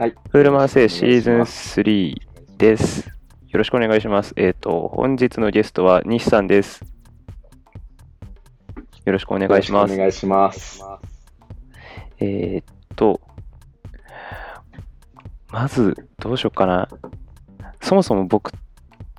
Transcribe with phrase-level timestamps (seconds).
[0.00, 0.14] はい。
[0.30, 2.14] フールマンセイシーズン3
[2.56, 3.06] です。
[3.50, 4.32] よろしくお願いします。
[4.34, 6.82] えっ、と、本日のゲストは西さんです。
[9.04, 9.92] よろしくお願いします。
[9.92, 10.82] お願いします。
[12.18, 12.64] えーっ
[12.96, 13.20] と、
[15.50, 16.88] まず、どうしようかな。
[17.82, 18.52] そもそも僕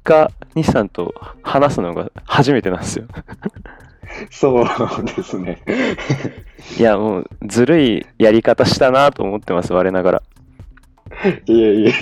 [0.04, 1.14] が西さんと
[1.44, 3.06] 話すのが初めてなんですよ。
[4.32, 4.66] そう
[5.16, 5.62] ですね。
[6.80, 10.24] いや、もう、ずるいやり方したなと思ってます、我ながら。
[11.48, 11.94] いえいえい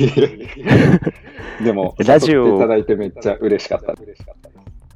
[1.60, 1.64] え。
[1.64, 3.94] でも、ラジオいただいてめっちゃ嬉しかった。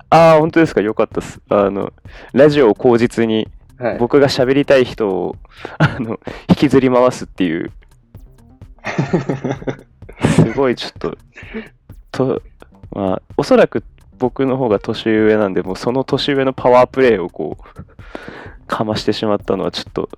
[0.09, 1.41] ああ、本当ですか、よかったです。
[1.49, 1.91] あの、
[2.33, 5.35] ラジオを口実に、はい、僕が喋りたい人を、
[5.77, 7.71] あの、引きずり回すっていう、
[10.35, 11.17] すごいちょっと、
[12.11, 12.41] と、
[12.91, 13.83] まあ、おそらく
[14.19, 20.09] 僕の方が年上なんで、もうその年上のパワープレイをこう、かましてしまったのはちょっと、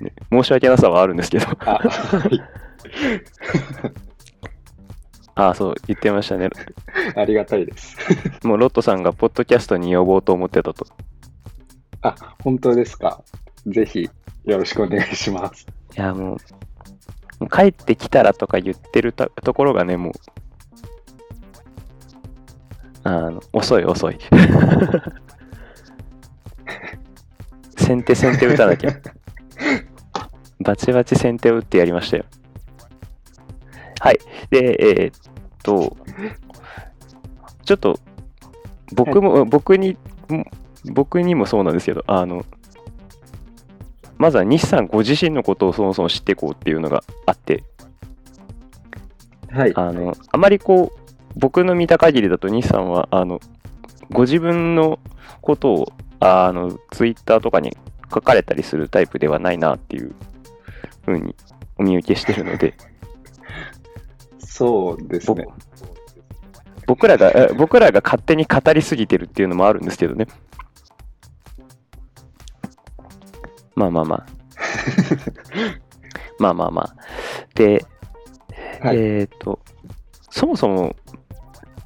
[0.00, 1.46] ね申し訳なさはあるんですけど。
[1.60, 2.63] あはい
[5.34, 6.48] あ あ、そう、言ってましたね。
[7.16, 7.96] ありがたいです。
[8.46, 10.86] もうロットさんがポッドキャストに呼ぼうと思ってたと。
[12.02, 13.22] あ、本当ですか。
[13.66, 14.08] ぜひ、
[14.44, 15.66] よろしくお願いします。
[15.96, 16.36] いや、もう、
[17.40, 20.12] もう帰ってきたらとか言ってるたところがね、もう、
[23.04, 24.18] あの、遅い遅い。
[27.76, 28.92] 先手先手打たなきゃ。
[30.60, 32.24] バチバチ先手を打ってやりましたよ。
[34.04, 34.18] はい。
[34.50, 35.96] で、えーっと、
[37.64, 37.98] ちょっと、
[38.92, 39.96] 僕も、僕に、
[40.92, 42.44] 僕にもそうなんですけど、あの、
[44.18, 47.64] まずは西さんご自身のことをそもそも知っていこうっていうのがあって、
[49.50, 49.72] はい。
[49.74, 53.40] あの、あまりこう、僕の見た限りだと西さんは、あの、
[54.10, 54.98] ご自分の
[55.40, 57.74] ことを、あの、ツイッターとかに
[58.14, 60.14] 書かれたりするタイプではないなっていう
[61.06, 61.34] ふうに
[61.78, 62.74] お見受けしてるので、
[64.54, 65.48] そうですね。
[66.86, 70.28] 僕らが、え僕らが勝手に語りすぎてるっていうのもあるんですけどね。
[73.74, 74.26] まあまあまあ。
[76.38, 76.96] まあまあまあ。
[77.56, 77.84] で、
[78.80, 79.58] はいえっ、と、
[80.30, 80.94] そもそも、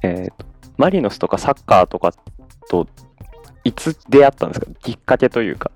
[0.03, 0.45] えっ、と、
[0.77, 2.13] マリノスとかサッカーとか
[2.69, 2.85] と、
[3.63, 4.67] いつ出会ったんですか？
[4.83, 5.71] きっかけというか。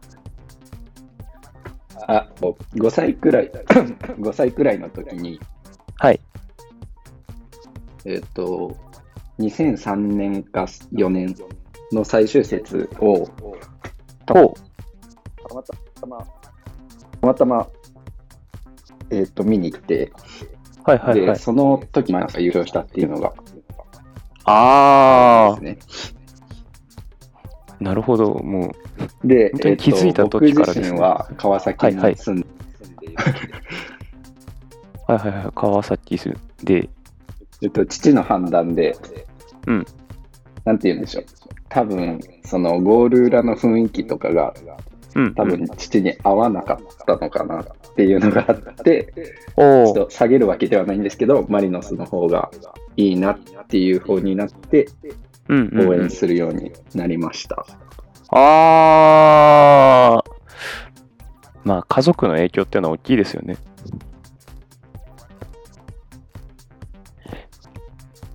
[2.08, 3.50] あ、5歳くらい、
[4.22, 5.40] 5歳くらいの時に、
[5.98, 6.20] はい。
[8.06, 8.76] えっ、と、
[9.40, 11.36] 2003年か4年
[11.92, 13.28] の最終節を、
[14.26, 16.18] たまたま、
[17.22, 17.68] たまたま、
[19.10, 20.14] えっ、と、見に行って、う。
[20.86, 21.36] はいはいはで、い。
[21.38, 23.34] その時マリノスが優勝したっていうのが、
[24.46, 26.14] あですね。
[27.80, 28.34] ー、なるほど。
[28.34, 28.74] も
[29.24, 32.48] う、で、本当に気づいた時からですね僕自身は川崎にはいはい住んで、
[32.82, 33.16] 住んでいる
[35.08, 35.52] はいはいはい。
[35.56, 36.90] 川崎市で、
[37.64, 38.96] えっと、父の判断で、
[39.68, 39.86] うん。
[40.66, 41.26] なんて言うんでしょう。
[41.70, 44.54] 多分、そのゴール裏の雰囲気とかが、
[45.16, 45.34] うん。
[45.34, 47.66] 多分父に合わなかったのかなっ
[47.96, 49.14] ていうのがあって、
[49.56, 52.52] ちょっと下げるわけではないんですけど、マリノスの方が
[52.98, 54.88] いいなっていう方になって、
[55.48, 57.66] うんうんうん応援するようになりました。
[58.30, 60.34] あー。
[61.66, 63.58] まあ、家族の影響っていうのは大きいですよね。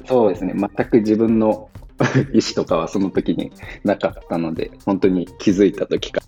[0.08, 1.68] そうですね、全く自分の
[2.32, 3.52] 意思とかはその時に
[3.84, 6.22] なかったので、本当に気づいた時か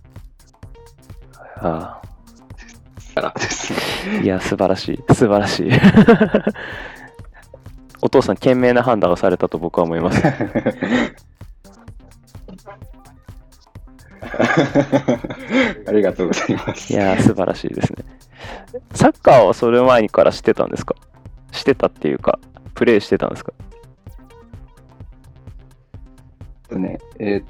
[1.62, 2.00] あ
[3.20, 3.78] らですね。
[4.20, 5.14] ーいや、素晴らしい。
[5.14, 5.70] 素晴らしい。
[8.02, 10.22] お父さん、賢明な判断をされたと僕は思います。
[15.86, 16.92] ありがとうございます。
[16.92, 18.04] いやー、素晴らしいですね。
[18.94, 20.94] サッカーはそれ前から知ってたんですか？
[21.52, 22.38] してたっていうか、
[22.74, 23.52] プレイしてたんですか？
[26.78, 27.44] ね、えーっ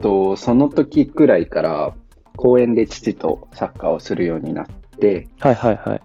[0.00, 1.94] と、その時くらいから
[2.36, 4.66] 公園で父とサッカーをするようになっ
[4.98, 6.02] て、はいはいはい。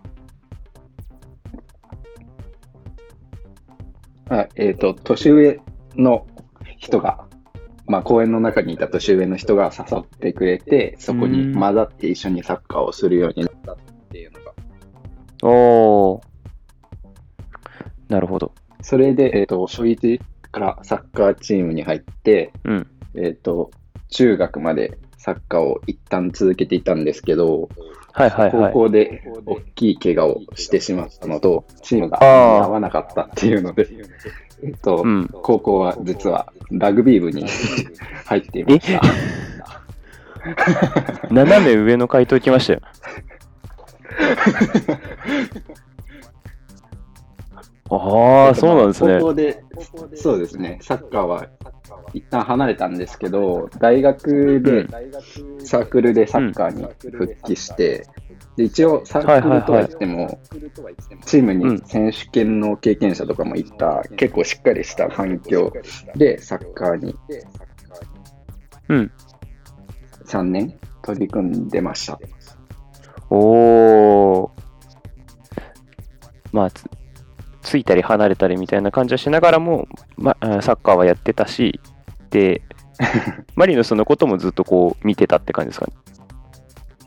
[4.29, 5.59] あえーっと、年上
[5.95, 6.27] の
[6.77, 7.25] 人が、
[7.85, 13.77] まあ公園の中にいた年上の人が誘ってくれて、そこに混ざって一緒にサッカーをするようになったっ
[14.11, 14.53] ていうのが、
[15.43, 16.21] おー。
[18.09, 18.53] なるほど。
[18.81, 20.21] それで、えーっと、小1
[20.59, 22.87] からサッカーチームに入って、うん。
[23.15, 23.71] えーっと、
[24.09, 27.69] 中学までサッカーを一旦続けていたんですけど、
[28.13, 28.73] はいはいはい。
[28.73, 33.87] 高校で大きい怪我をしてしまったのと、チームが合わなかったっていうので、
[34.63, 37.45] えっと、うん高校は実はラグビー部に
[38.25, 39.01] 入っていました。
[41.29, 42.81] 斜め上の回答来ましたよ。
[47.89, 49.27] ああ、そうなんですね高。
[49.27, 49.63] 校で、
[50.15, 51.47] そうですね、サッカーは
[52.13, 54.87] 一旦離れたんですけど、大学で
[55.63, 58.05] サークルでサッカーに復帰して、
[58.55, 60.39] で一応サークルとは言っても、
[61.25, 65.71] チームに選手権の経験者とかもいた、結構しっかりした環境
[66.15, 67.15] でサッカーに
[68.89, 69.11] うん。
[70.25, 72.19] 3年取り組んでました。
[73.29, 74.49] おー。
[76.51, 76.71] まあ、
[77.61, 79.87] つついたり離れたりみたいな感じはしながらも、
[80.17, 81.79] ま、あサッカーはやってたし、
[82.29, 82.61] で、
[83.55, 85.93] マリノスのこともずっとこう見てたって感じですかね。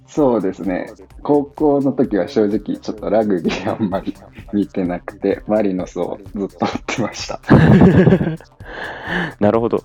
[0.06, 0.92] そうですね。
[1.22, 4.12] 高校の時は正直ちょっとラグビーあんまり
[4.52, 7.40] 見てなくて、マリノスをずっと追ってました。
[9.38, 9.84] なるほど。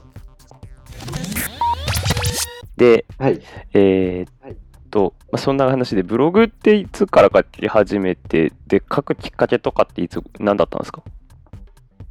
[2.75, 3.39] で、はい。
[3.73, 4.55] えーっ
[4.95, 11.03] と、まあ、そんな話で、ブログっていつから書き始めて、で、書くきっかけとかっていつ、何だったんですか？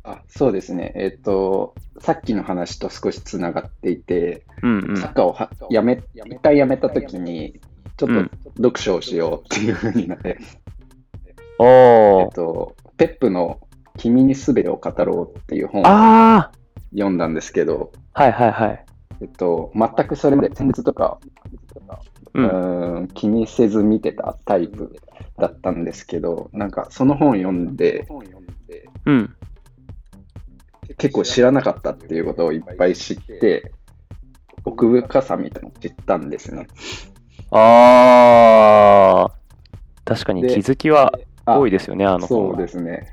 [0.02, 0.92] あそうですね。
[0.94, 7.58] えっ、と、さっきの話と少しつながっていて、うんうんサッカーをはやめ、一回やめた時に、
[7.96, 10.36] ちょっうんと読書をしようっていうふうになって、
[11.58, 12.34] おえっー。
[12.34, 13.60] と、ペップの
[13.96, 16.52] 君にすべてを語ろうっていう本をあ
[16.92, 18.84] 読んだんですけど、ーはいはいはい。
[19.22, 21.18] えっと、全くそれまで戦術とか、
[22.34, 22.40] う。
[22.40, 24.96] うんーん気にせず見てたタイプ
[25.38, 28.06] だったんですけど、なんかその本読んで、
[29.06, 29.34] うん。
[30.98, 33.72] 結構知らなかったっていうことをいっぱい知って、
[34.64, 36.66] 奥深さみたいなのを知ったんですね。
[37.50, 39.34] あー。
[40.04, 41.12] 確かにで気づきは
[41.46, 42.56] あ多いですよね、あの本そうは。
[42.58, 43.10] ですね。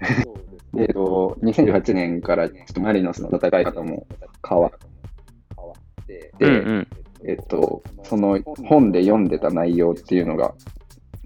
[0.74, 4.08] でえっと、2018年からちょっとマリノスの戦い方も
[4.48, 6.88] 変わって、うんうん。
[7.28, 10.54] えっと、その本で読んでた内容っていうのが、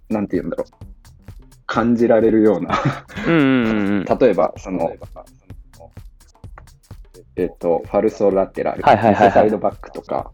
[0.09, 0.85] なんて言うんだろう。
[1.67, 2.79] 感じられるような、
[3.27, 4.05] うんうんうんうん。
[4.19, 4.91] 例えば、その、
[7.35, 10.31] えっと、ファルソラテラル、はいはいはいはいサイドバックとか、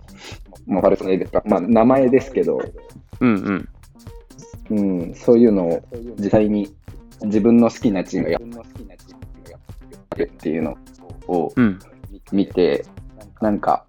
[0.66, 2.60] まあ、ファルソラテラルまあ、名前ですけど、
[3.20, 3.70] うん
[4.70, 4.78] うん。
[4.78, 4.82] う
[5.12, 5.84] ん、そういうのを
[6.18, 6.74] 実際に
[7.24, 8.40] 自分の好きなチームがや
[10.16, 10.78] るっていうの
[11.28, 11.80] をうん。
[12.32, 12.86] 見て、
[13.42, 13.86] なんか、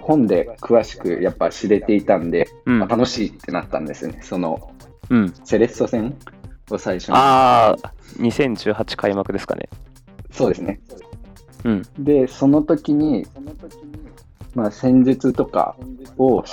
[0.00, 4.18] 本で詳しくやっぱ知れていたんで、うんまあ、楽しいってなったんですね。
[4.22, 4.72] その、
[5.10, 5.34] うん。
[5.44, 6.16] セレッソ戦
[6.70, 7.14] を最初に。
[7.16, 9.68] あー、2018開幕ですかね。
[10.30, 10.80] そうですね。
[11.64, 11.82] うん。
[11.98, 13.26] で、その時に、
[14.54, 15.76] まあ、戦術とか
[16.18, 16.44] を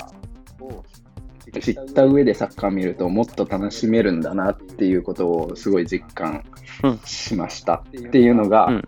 [1.60, 6.44] 知った上でサッカー見るともっと楽しめるんだなっていうことをすごい実感
[6.82, 8.84] うんしましたっていうのがうんき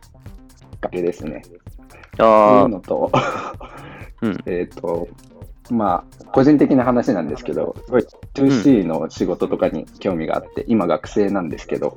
[0.76, 1.42] っかけですね。
[1.46, 3.10] っていあうのと、
[4.24, 5.08] うんえっと、
[5.70, 11.96] まあ、個人的な話なんですけど、すごい 2C の仕事とかに興味があって、今学生なんですけど、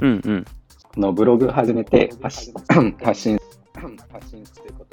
[0.00, 0.04] ー。
[0.04, 0.44] うんうん。
[0.96, 2.54] のブログ始めて発信
[3.02, 3.38] 発信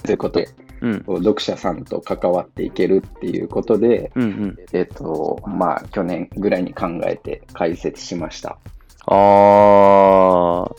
[0.04, 0.50] ということで、
[0.82, 0.94] うん。
[1.06, 4.58] 読者さんと関わっていけるっていうことで、うんうん。
[4.74, 8.58] えっと、まあ、去年ぐらいに考えて解説しました。
[9.06, 10.76] あー。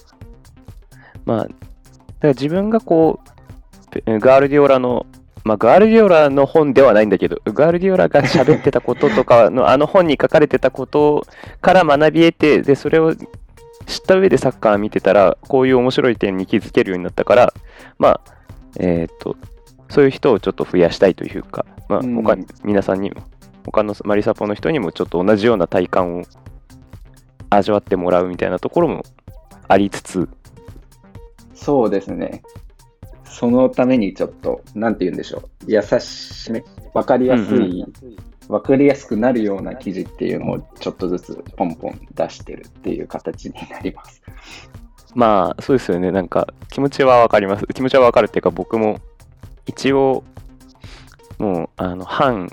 [1.25, 1.55] まあ、だか
[2.23, 5.07] ら自分がこう、ペガールディオラの、
[5.45, 11.27] まあ、ガールディオラの本ではないんだけど、ガールディオラが喋ってたこととかの、あの本に書かれてたこと
[11.61, 17.55] から学び得て、で、それを知った上でサッカー見てたら、こういう面白い点に気づけるようになったから、
[17.99, 18.21] まあ、
[18.79, 19.37] えっ、と、
[19.89, 23.23] そういう人をちょっと増やしたいというか、まあ、うん他、皆さんにも、
[23.65, 26.25] 他のマリサポの人にもちょっと同じような体感を
[27.51, 29.05] 味わってもらうみたいなところも
[29.69, 30.29] ありつつ、
[31.55, 32.43] そうですね。
[33.31, 35.73] そのためにちょっと、なんて言うんでしょう。
[35.73, 37.87] 優しめ、わかりやすい、
[38.49, 44.21] わ、かりやすくなるような記事っていうのをちょっとずつポンポン出してるっていう形になります。
[45.15, 46.11] まあ、そうですよね。
[46.11, 47.67] なんか、気持ちはわかります。
[47.69, 48.99] 気持ちはわかるっていうか、僕も、
[49.67, 50.25] 一応、
[51.39, 52.51] もう、あの、反、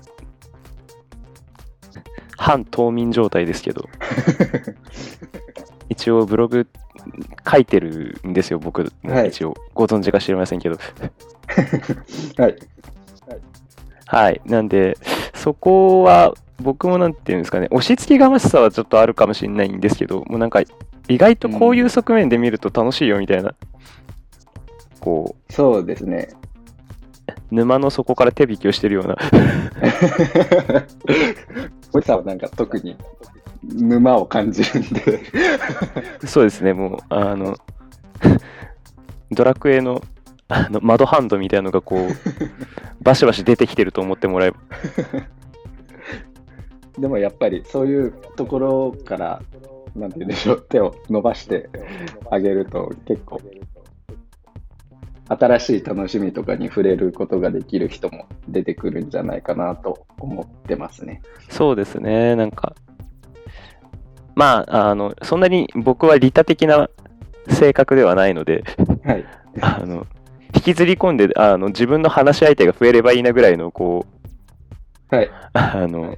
[2.37, 3.89] 反島民状態ですけど、
[5.89, 6.67] 一応ブログ
[7.49, 9.55] 書いてるんですよ、僕もはい一応。
[9.73, 10.77] ご存知か知りませんけど。
[12.37, 12.55] はい。
[14.05, 14.41] はい。
[14.45, 14.97] なんで、
[15.33, 20.61] そこは、僕もなんていうんですかね、押し付けがましさはちょっとあるかもしれないんですけど、もうなんか、
[21.07, 23.53] 意外とこういう側面で見ると楽しいよみたいな、
[24.99, 26.29] こそうですね。
[27.51, 29.17] う、沼の底から手引きをしてるような、
[31.93, 32.95] おじさんはなんか特に
[33.63, 35.21] 沼を感じるんで。
[36.25, 37.55] そうですね、もう、あの、
[39.31, 40.01] ドラクエの、
[40.49, 42.09] あの窓ハンドみたいなのがこう、
[43.03, 44.57] バシバシ出てきてると思ってもらえば、
[46.99, 49.41] でもやっぱりそういうところから
[49.95, 51.69] なんて言うんでしょう、手を伸ばして
[52.29, 53.41] あげると結構、
[55.29, 61.21] 新しい楽しみとかに触れることができる人も出てくるんじゃないかなと思ってますね。
[61.49, 62.75] そうですね、なんか、
[64.35, 66.89] まあ、あの、そんなに僕は利他的な
[67.49, 68.63] 性格ではないので、
[69.03, 69.25] はい。
[69.61, 70.05] あの、
[70.55, 74.05] 引きずり込んで、あの、自分の話し相手が増えればいいなぐらいの、こ
[75.11, 75.29] う、はい。
[75.53, 76.17] あの、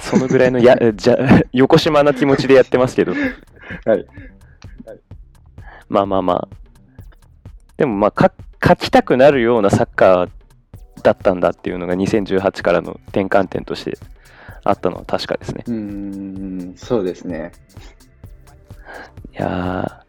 [0.00, 1.16] そのぐらいのや、 じゃ、
[1.52, 4.06] 横島な気持ちでやってますけど、はい。
[5.88, 6.65] まあまあまあ。
[7.76, 8.32] でもまあ、か
[8.66, 10.30] 書きたくなるようなサッカー
[11.02, 13.98] だったんだっていうのが2018からの転換点として
[14.64, 15.64] あったのは確かですね。
[15.66, 17.52] うーん、そうですね。
[19.32, 20.04] いや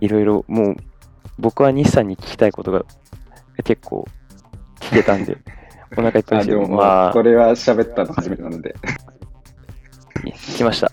[0.00, 0.76] ー、いろいろもう、
[1.38, 2.84] 僕は日産に聞きたいことが
[3.64, 4.06] 結構
[4.80, 5.38] 聞けたんで、
[5.96, 8.74] お腹いっぱいあ、ですけど、まあこ、れは喋ったの初めてなので。
[10.56, 10.90] 来ました。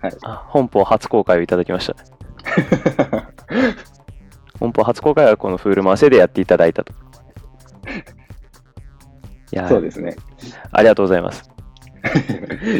[0.00, 0.16] はい。
[0.24, 1.96] あ本邦初公開をいただきました。
[4.60, 6.92] 本邦初公開はこのフール回せでやっていただいたと。
[9.52, 10.14] いやーそうですね。
[10.70, 11.50] ありがとうございます。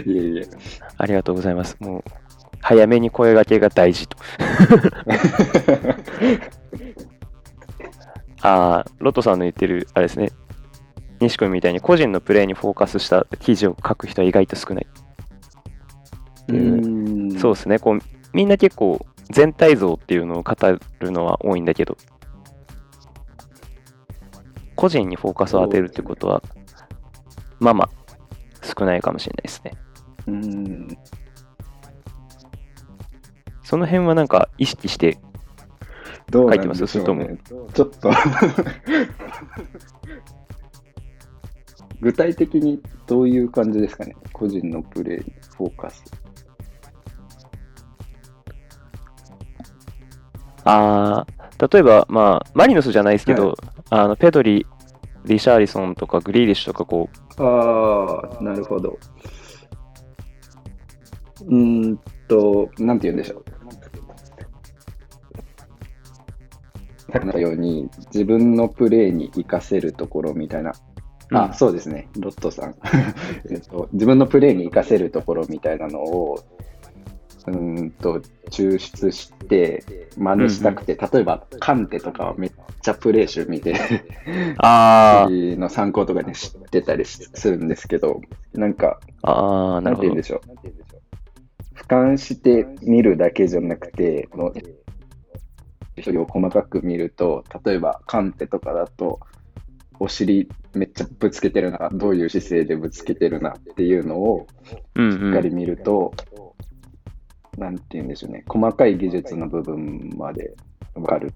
[0.06, 0.48] いえいえ。
[0.96, 1.76] ありがとうございます。
[1.80, 2.04] もう、
[2.60, 4.16] 早めに声掛けが大事と。
[8.42, 10.30] ああ、ロットさんの言ってる、あれですね。
[11.20, 14.86] 西君みたいに個人のプレーにフォーカスした記事を書く人は意外と少ない。
[16.48, 17.78] うーんそうですね。
[17.78, 17.98] こう、
[18.32, 20.54] みんな結構全体像っていうのを語
[21.00, 21.96] るのは多いんだけど、
[24.76, 26.42] 個人にフォーカスを当てるってことは、
[27.58, 27.90] まあまあ、
[28.62, 29.72] 少ないかもしれないですね。
[30.26, 30.98] うーん。
[33.62, 35.18] その辺はなんか意識して、
[36.30, 37.38] 書いてますでしょうそね。
[37.74, 38.10] ちょっと
[42.00, 46.04] 具体的にどういう感じですかね個人のプレーにフォーカス。
[50.64, 51.42] あー
[51.72, 53.54] 例えば、まあ、マリノスじゃないですけど、
[53.90, 54.66] あのペドリ、
[55.24, 58.98] リシャーリソンとかグリーリッシュとかこう、ああ、なるほど。
[61.46, 63.44] うーんと、なんて言うんでしょう。
[67.12, 70.72] さっきのように、自分のプレーに活かせるところみたいな。
[71.32, 72.74] あ、うんそうですね、ロットさん。
[73.50, 76.38] えっと、自分のプレーに活かせるところみたいなのを、
[77.46, 78.20] うーんと、
[78.50, 79.84] 抽出して、
[80.16, 83.74] 真似したくて、例えば、カンテとかはめっちゃプレー集見て、
[84.58, 88.20] あ次の参考とかで知ってたりするんですけど、
[88.54, 90.22] なんか、あ、なんて言うんで。
[90.22, 90.40] しょう。
[91.74, 94.52] 俯瞰して見るだけじゃなくて、この
[96.04, 99.20] 処理を細かく見ると、例えばカンテとかだと、
[99.98, 104.46] お尻めっちゃぶつけてるな、どういう姿勢でぶつけてるなっていうのを
[104.94, 105.56] うんしっかりうん。
[105.56, 106.12] 見ると、
[107.58, 110.54] なんて言うんでしょうね、細かい技術の部分まで
[110.94, 111.32] わかる。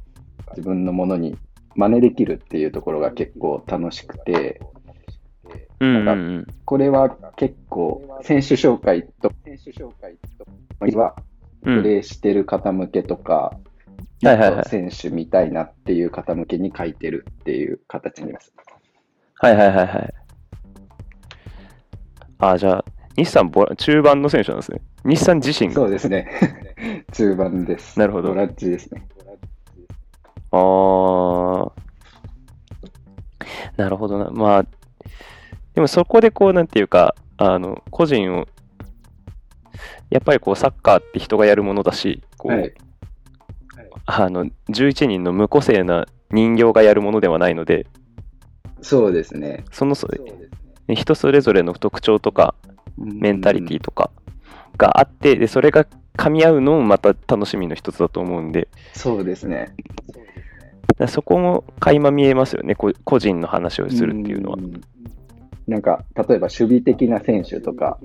[0.50, 1.37] 自分のものに
[1.75, 4.61] 真似できるっていうところが結構楽しくて、
[5.80, 6.46] うんうんうん。
[6.64, 9.30] これは結構、選手紹介と、
[10.99, 11.16] は
[11.62, 13.58] うんプレーしてる方向けとか、
[14.23, 18.52] はいはいはい選手見たいなっていう方向けに書いてるっていう形になります。
[19.35, 20.14] はいはいはいはい。
[22.38, 22.85] ああ、じゃあ、
[23.16, 24.80] 日産ボラ、中盤の選手なんですね。
[25.04, 25.75] 日産自身が。
[25.75, 26.28] そうですね。
[27.12, 27.99] 中盤です。
[27.99, 29.06] なるほどボラッチですね。
[30.52, 31.73] ああ。
[33.76, 34.30] なるほどな。
[34.30, 34.64] まあ、
[35.75, 38.46] でもそこでこう、なんていうか、あの、個人を、
[40.11, 42.75] やっぱりこう、サッカーって人がやるものだし、こう、はい。
[44.06, 47.87] あの、11人の無個性な人形がやるものではないので、
[48.82, 49.64] そうですね。
[49.73, 50.08] そのそ
[50.88, 52.54] 人それぞれの特徴とか、
[52.97, 54.11] メンタリティとか
[54.76, 59.75] があって、で、それが噛み合うのもまた楽しみの一つだと思うんで、そうですね。
[61.09, 64.57] そこも垣間見えますよね、こ個人の話をするっていうのは。
[64.57, 64.81] ん。
[65.66, 67.99] なんか、例えば守備的な選手とか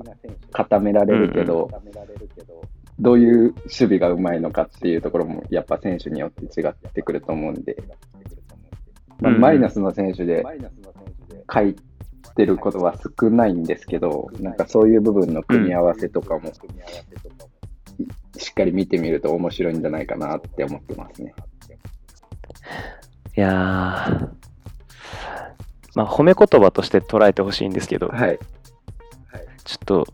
[0.51, 1.69] 固められるけど、
[2.99, 7.77] どういう守備がうまいのかっていうところも、やっぱ選手によって違ってくると思うんで、
[9.19, 10.43] まあうんマイナスの選手で
[11.51, 11.75] 書い
[12.33, 16.51] てることは少ないんですけど、なんかそういう部分の組み合わせとかも、
[18.37, 21.33] しっかり見てみると面白いんじゃないかなって思ってますね。
[23.37, 24.29] いやー、
[25.95, 28.39] まあ、褒め言葉として捉えてほしいんですけど、はい。
[29.63, 30.07] ちょっと、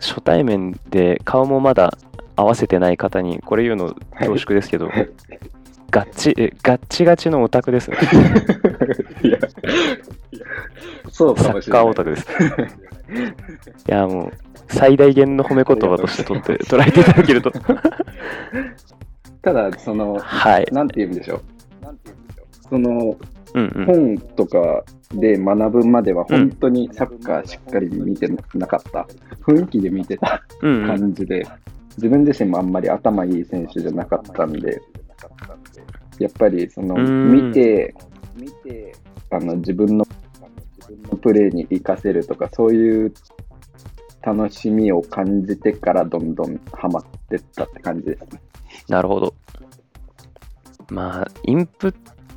[0.00, 1.96] 初対面で顔もまだ
[2.36, 5.10] 合わせてない方に、これ言うの恐縮ですけど、はい
[5.90, 7.96] ガッチ、えガッチガチのオタクですね。
[9.22, 9.38] いや、
[11.10, 11.82] そうかサッもしれない。
[11.82, 12.26] カーオタクです。
[13.86, 14.32] や、もう、
[14.68, 17.50] 最大限の褒め言葉として取って、捉えていただけると。
[19.42, 20.68] ただ、その、はい。
[20.72, 21.40] なんて言うんでしょう。
[22.68, 23.16] その、
[23.54, 23.86] うんうん。
[23.86, 29.06] 本とかで学ぶまでは本当にサッカーしっかり見てなかった。
[29.40, 30.86] 雰囲気で見てたうんうん。
[30.86, 31.46] 感じで、
[31.96, 34.80] 自分自身もあんまり頭いい選手じゃなかったんで、
[36.18, 37.94] やっぱりそのうん見て、
[38.36, 38.94] 見て
[39.30, 40.04] あの自分の
[40.78, 43.12] 自分のプレーに活かせるとか、そういう
[44.22, 48.40] 楽しみを感じてからどんどんハマってったって感じですね。
[48.88, 49.34] なるほど。
[50.90, 51.94] まあ、インプッ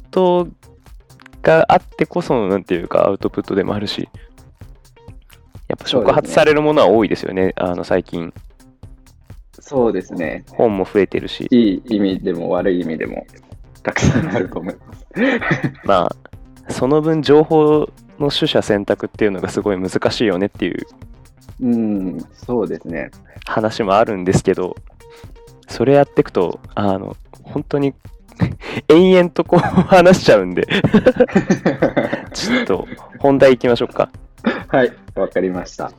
[0.09, 0.47] ト
[1.41, 4.09] があってこその、なんていうか、アウトプットでもあるし、
[5.67, 8.33] やっぱ触発されるものは多いですよね、あの最近。
[9.59, 10.43] そうですね。
[10.49, 13.25] 本も増えてるし、いい意味でも悪い意味でも
[13.83, 15.05] たくさんあると思います。
[15.85, 16.09] ま
[16.67, 20.85] あ、その分、情報の取捨選択っていうのがすごい難しいよねっていう
[21.61, 23.11] うん、そうですね。
[23.45, 24.75] 話もあるんですけど、
[25.67, 27.93] それやっていくと、あの、本当に
[28.89, 30.65] 延々とこう話しちゃうんで、
[32.33, 32.87] ちょっと
[33.19, 34.09] 本題行きましょうか。
[34.67, 35.91] はい、わかりました。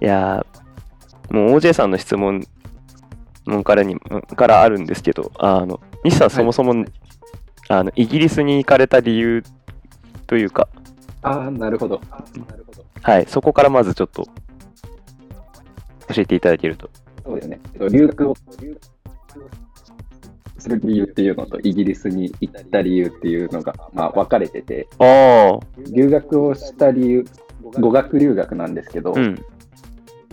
[0.00, 2.46] いやー、もう OJ さんの質問
[3.44, 3.98] 問からに
[4.34, 6.84] からあるんですけど、あの西さん、そもそも、
[7.68, 9.42] あのイギリスに行かれた理由
[10.26, 10.68] というか、
[11.22, 12.00] ああ、なるほど。
[13.02, 14.24] はい、そこからまずちょっと
[16.08, 16.88] 教えていただけると。
[17.24, 17.60] そうですね。
[17.90, 18.36] 留学を
[20.58, 24.88] する理由っていうのと、イギリスに行った理由っていうのが、まあ、分かれてて、
[25.92, 27.24] 留学をした理由、
[27.80, 29.36] 語学留学なんですけど、うん、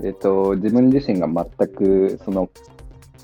[0.03, 2.49] えっと、自分自身が全く、その、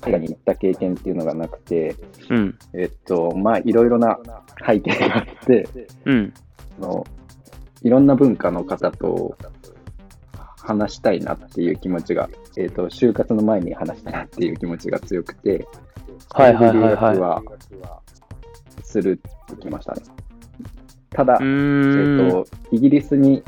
[0.00, 1.96] 海外に行った経験っていうのがなくて、
[2.28, 4.18] うん、えっと、まあ、いろいろな
[4.66, 5.68] 背景があって、
[6.04, 6.34] うん、
[6.80, 7.06] その
[7.82, 9.36] いろんな文化の方と
[10.58, 15.66] 話したいなっていう気持ちが、えっと就活の前に話したいなっていう気持ちが強くて、
[16.30, 17.18] はいはいはいはい。
[17.18, 17.42] は
[18.82, 20.02] するときましたね。
[21.10, 23.42] ただ、えっとイギリスに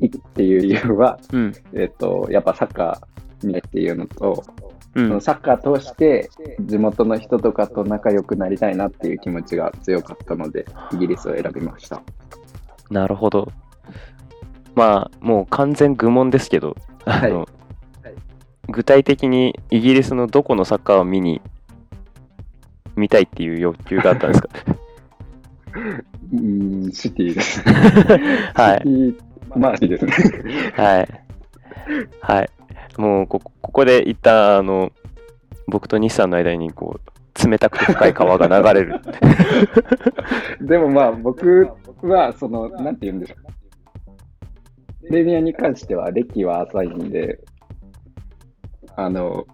[0.00, 4.42] 行くっていう理由は、うん、えっとやっぱサッカー見るっていうのと、
[4.94, 12.02] うんその、サッカー通して地元の人とかと仲良くなりたいなっていう気持ちが強かったので、イギリスを選びました。
[12.90, 13.50] なるほど。
[14.74, 16.76] まあ、もう完全愚問ですけど、
[17.06, 17.32] はい
[18.68, 21.42] 具体的にイギリスのどこのサッカーを見に、
[22.94, 24.48] 見たいっていう欲求があったんですか？
[26.32, 27.60] うーん、シティです。
[28.54, 30.12] はいシティですね。
[30.76, 31.08] はい。
[32.20, 32.50] はい。
[32.96, 34.92] もうこ、ここで一旦、あの、
[35.66, 39.00] 僕と西さんの間に、こう、冷たくて深い川が流れる。
[40.60, 41.70] でもまあ、僕
[42.02, 43.36] は、その、なんて言うんでしょ
[45.04, 45.08] う。
[45.08, 47.40] プレミアに関しては、歴は浅いんで、
[48.96, 49.46] あの、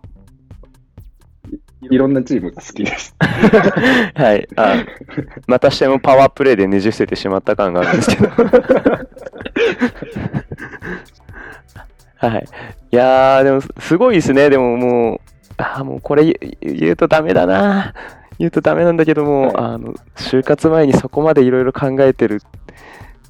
[1.80, 3.14] いいろんなチームが好きです。
[4.14, 4.48] はい。
[4.56, 4.84] あ
[5.46, 8.28] またしてもパワープレイでねじ伏せてしまった感があるんですけど。
[12.18, 12.46] はい。
[12.90, 14.50] いやー、でも、すごいですね。
[14.50, 15.20] でももう、
[15.56, 17.94] あーもうこれ言う言うとダメだな。
[18.38, 22.40] 言うとダメなんだけども、はいあの、就活前にそこまでいろいろ考えてる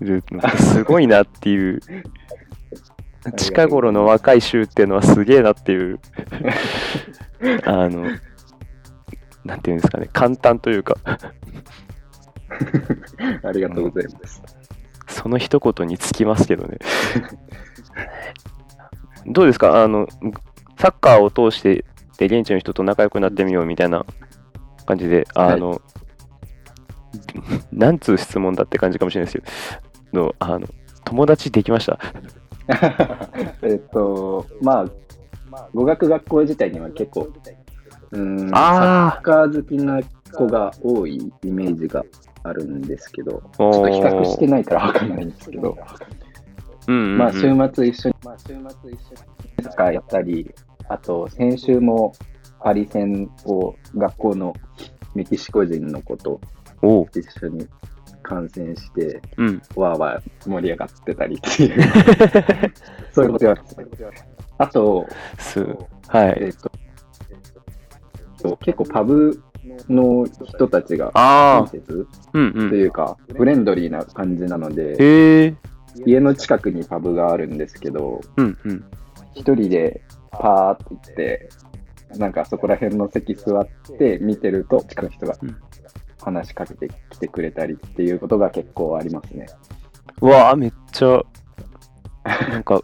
[0.01, 0.23] る
[0.59, 1.81] すごいなっていう。
[3.37, 5.99] 近頃の若い衆っていうのはすげえなっていう、
[7.67, 8.07] あの、
[9.45, 10.95] なんていうんですかね、簡単というか、
[13.43, 14.43] ありがとうございます。
[15.09, 16.79] その一言につきますけどね。
[19.29, 19.83] どうですか？
[19.83, 20.07] あの、
[20.79, 21.85] サッカーを通して、
[22.19, 24.05] で現地の人と仲良くなってみようみたいな
[24.87, 25.81] 感じで、あの、
[27.73, 29.79] なんつう質問だって感じかもしれないですけ
[30.13, 30.67] ど、のあの
[31.05, 31.99] 友達できました？
[33.63, 34.87] えっと、まあ、
[35.73, 37.29] 語学学校自体には結構、
[38.11, 38.21] うー。
[38.45, 40.01] ん、サあッカー好きな
[40.33, 42.05] 子が多いイメージが
[42.43, 45.77] あるんですけど、ちょっと比較してないからわかんないんですけど、
[46.93, 47.41] まあ、週
[47.75, 48.99] 末一緒に、まあ、週末一緒に
[49.63, 50.55] サッカーやったり、
[50.89, 52.13] あと、先週も
[52.61, 54.55] パリ戦を学校の
[55.15, 56.41] メキシコ人の子と
[56.83, 57.69] 一緒に
[58.23, 59.63] 観戦して、うん。
[59.77, 61.83] わーわー盛り上がってたりっていう、
[63.13, 63.63] そういうことやって
[64.59, 65.07] あと、
[65.39, 65.61] す
[66.09, 66.39] はい。
[66.41, 66.53] えっ
[68.43, 69.43] と、結構パブ
[69.89, 72.71] の人たちがああ、親切うんうん。
[72.71, 75.55] というか、フレンドリーな感じなので。
[76.07, 78.85] 家の近くにパブがあるんですけど、うんうん。
[79.35, 81.49] 一人でパーって行って、
[82.17, 85.57] なんかそこら辺の席座って見てると、近くの人がうん
[86.21, 89.47] 話しかけてきてくれたりっていうことが結構ありますね。
[90.21, 91.23] うわあ、めっちゃ
[92.51, 92.83] なんか、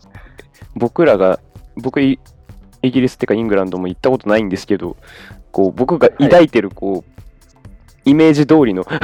[0.74, 1.40] 僕らが、
[1.76, 2.18] 僕イ、
[2.82, 4.96] イギリスっていうかイングランドも行ったことないんですけど、
[5.50, 7.10] こう、僕が抱いてる、こう、
[8.04, 8.84] イメージ通りの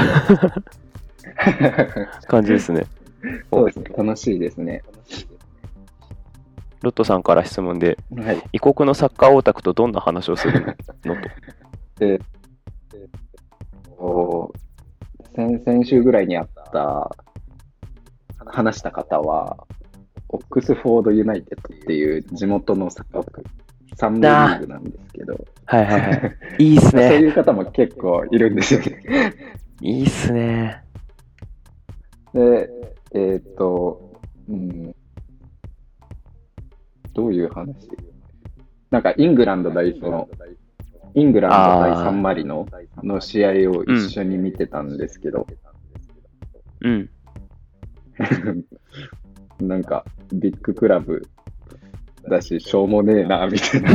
[2.29, 2.87] 感じですね。
[3.53, 3.85] そうですね。
[3.97, 4.83] 楽しいですね。
[6.83, 8.43] ロットさんから質問で、はい。
[8.53, 10.61] 異国のサッカーオタクとどんな話をする
[11.05, 11.15] の？
[11.15, 11.29] のと。
[11.99, 12.21] で、
[13.99, 17.11] こう先々週ぐらいにあった、
[18.47, 19.67] 話した方は、
[20.29, 23.45] オックスフォードユナイテッドっていう地元のサッカークラブ
[23.97, 26.37] 3部リーグなんですけど、はいはいはい。
[26.59, 27.29] いいっす そういね。
[27.29, 29.35] う方も結構いるんですよね。
[29.83, 30.83] いいっすね。
[32.33, 32.71] で、
[33.13, 34.13] えーっと、
[34.49, 34.95] うん、
[37.13, 37.89] どういう話？
[38.91, 40.29] なんかイングランド代表の、
[41.15, 41.57] イングランド
[41.95, 42.67] 対サンマリノ
[43.03, 45.47] の試合を一緒に見てたんですけど、
[46.81, 47.11] うん。
[49.61, 51.23] なんかビッグクラブ
[52.29, 53.91] だし、しょうもねえな、みたいな。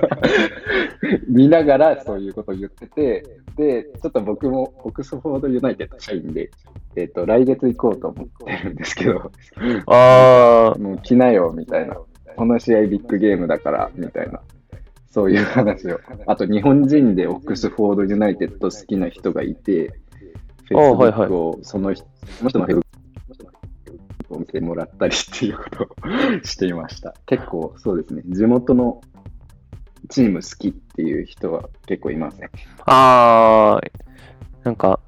[1.28, 3.24] 見ながらそういうことを言ってて、
[3.56, 6.50] で、ちょっと僕もオックスフォードユナイテッド社員で、
[6.96, 9.30] えっ、と、来月行こうと思ってるんですけど、
[9.86, 11.96] あもう来なよ、みたいな。
[12.36, 14.40] この試合ビッグゲームだから、みたいな。
[15.06, 16.00] そういう話を。
[16.26, 19.94] あと、日本人でオックスフォードユナイテッド好きな人がいて、
[20.72, 22.06] あはいはい Facebook をその人
[22.38, 22.84] その人の Facebook
[24.30, 25.86] を見てもらったりっていうことを
[26.42, 27.14] していました。
[27.26, 29.00] 結構そうですね、地元の
[30.08, 32.50] チーム好きっていう人は結構いますね。
[32.86, 33.90] あ、あー
[34.64, 35.00] なんか、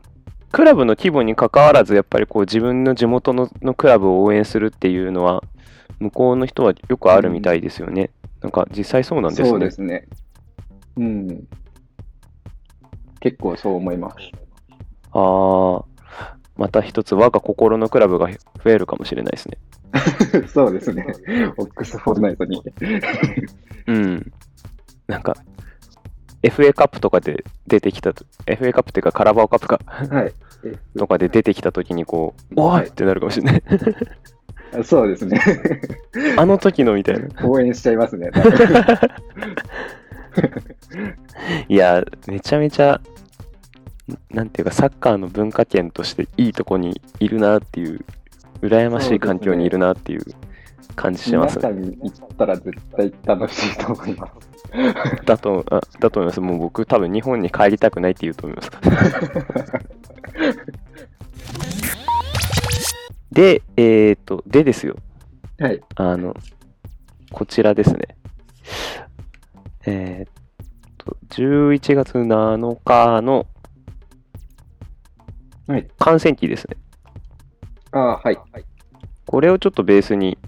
[0.53, 5.43] クラブの規模に関わらず、やっぱりこう自分の地元ののクラブを応援するっていうのは、
[5.99, 8.11] 向こうの人はよくあるみたいですよね。
[8.43, 9.49] なんか実際そうなんですね。
[9.49, 10.07] そうですね。
[10.97, 11.49] うん。
[13.21, 14.17] 結構そう思います。
[15.13, 15.85] ああ、
[16.57, 18.29] また一つ我が心のクラブが
[18.63, 19.59] 増えるかもしれないですね。
[20.49, 21.07] そうですね。
[21.57, 22.63] オックスフォードナイトに。
[23.87, 24.33] うん。
[25.07, 25.37] なんか、
[26.43, 30.33] FA カップとかで出てきたと、FA カップっていうかカラバオカップか、はい。
[30.99, 33.63] とかで出てきたときにこう、おはいいってなるかもしれない。
[34.85, 35.41] そうですね。
[36.37, 37.29] あの時のみたいな。
[37.47, 38.31] 応援しちゃいますね。
[41.69, 43.01] いや、めちゃめちゃ、
[44.31, 48.05] なんていうか、サッカーの文化圏としていいとこにいるなっていう、
[48.61, 50.23] 羨ましい環境にいるなっていう
[50.97, 51.73] 感じしますね。
[51.73, 54.35] に行ったら絶対楽しいと思います。
[55.25, 56.41] だとあだと思います。
[56.41, 58.71] もう僕、多分日本に帰りたくないって言うと思います。
[63.31, 64.97] で、えっ、と、でですよ。
[65.59, 65.81] はい。
[65.95, 66.35] あの、
[67.31, 68.17] こちらですね。
[69.85, 70.33] えっ、
[70.97, 73.47] と、11月7日の
[75.67, 75.89] はい。
[75.99, 76.77] 観戦記ですね。
[77.91, 78.39] ああ、はい。
[79.27, 80.39] これをちょっとベースに、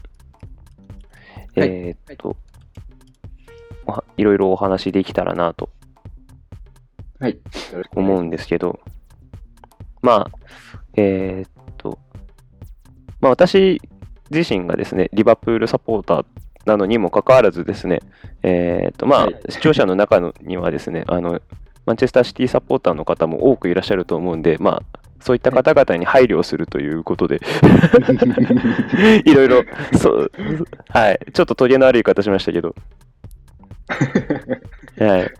[1.58, 1.68] はい。
[1.68, 2.36] えーっと、
[3.86, 5.70] おはいろいろお話できたらなと
[7.20, 7.38] はい。
[7.94, 8.80] 思うんですけど、
[10.02, 10.30] まあ、
[10.96, 11.98] えーっと、
[13.20, 13.80] まあ私
[14.30, 16.24] 自身がですね、リバプールサポーター
[16.66, 18.00] なのにもかかわらずですね、
[18.42, 19.40] えーっと、まあ、はい。
[19.48, 21.40] 視聴者の中のにはですね、あの、
[21.86, 27.40] マンチェスターシティサポーターの方も多くいらっしゃると思うんで、まあ、そういった方々に配慮をするということで、
[29.24, 29.62] いろいろ、
[29.96, 30.30] そう、
[30.88, 32.74] はい、ちょっとトゲのある言い方しましたけど、
[34.98, 35.30] はい。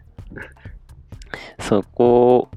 [1.60, 2.48] そこ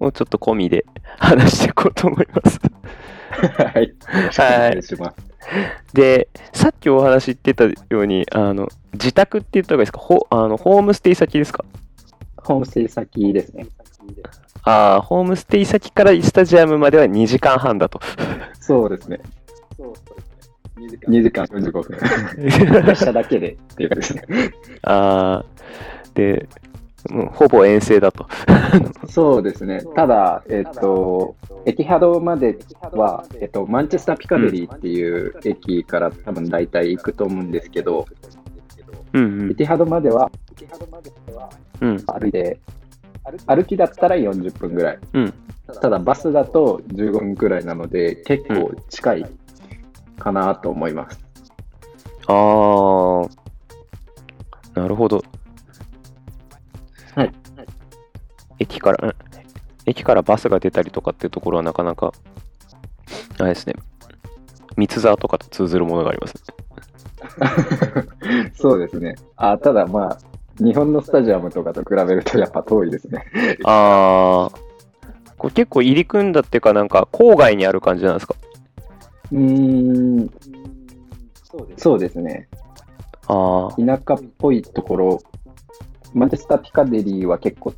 [0.00, 0.84] をちょっと込みで
[1.18, 2.60] 話していこうと思います。
[3.74, 3.92] はい。
[4.02, 5.16] お願いします。
[5.92, 9.98] で、さっきお話言ってたように、あの、自宅って言った方がいいですか？
[9.98, 11.64] ホあのホームステイ先ですか？
[12.36, 13.66] ホームステイ先ですね。
[14.62, 18.00] ああ、ホームステイ先からスタジアムまでは2時間半だと。
[18.60, 19.20] そうですね。
[21.08, 22.86] 2時間45分。
[22.86, 24.22] 列車だけでっていうかですね。
[24.82, 25.44] ああ、
[26.14, 26.48] で、
[27.10, 28.26] もうほぼ遠征だと。
[29.08, 29.82] そうですね。
[29.94, 31.36] ただ、えっ、と、
[31.66, 32.58] エキハドまで
[32.92, 38.06] は、えっ、と、マンチェスター・ピカデリーっていう駅から多分大体行くと思うんですけど、
[39.12, 40.30] うんエキハドまでは
[41.80, 41.90] うん。
[41.90, 41.98] うん。
[42.06, 42.58] 歩いて、
[43.46, 44.98] 歩きだったら40分ぐらい。
[45.12, 45.34] うん。
[45.80, 49.26] ただバスだと15分くらいなので、結構近い
[50.18, 51.24] かなと思います。
[52.26, 53.22] あ
[54.74, 55.22] あ、なるほど。
[57.14, 57.32] はい。
[58.58, 59.14] 駅から、うん
[59.86, 62.12] 駅からバスが出たりとかっていうところはなかなか、
[63.38, 63.74] あれですね、
[64.76, 66.42] 三沢とかと通ずるものがありますね。
[68.56, 69.14] そうですね。
[69.36, 70.18] あただまあ、
[70.58, 73.24] 日本のスタジアムとかと比べるとやっぱ遠いですね。
[73.64, 74.58] ああ、
[75.36, 78.34] これ結構入り組んだっていうか、なんか郊外にある感じなんですか？
[79.32, 80.30] うーん、
[81.76, 82.48] そうですね。
[83.26, 85.18] ああ、田舎っぽいところ、
[86.12, 87.72] マンチェスター・ピカデリーは結構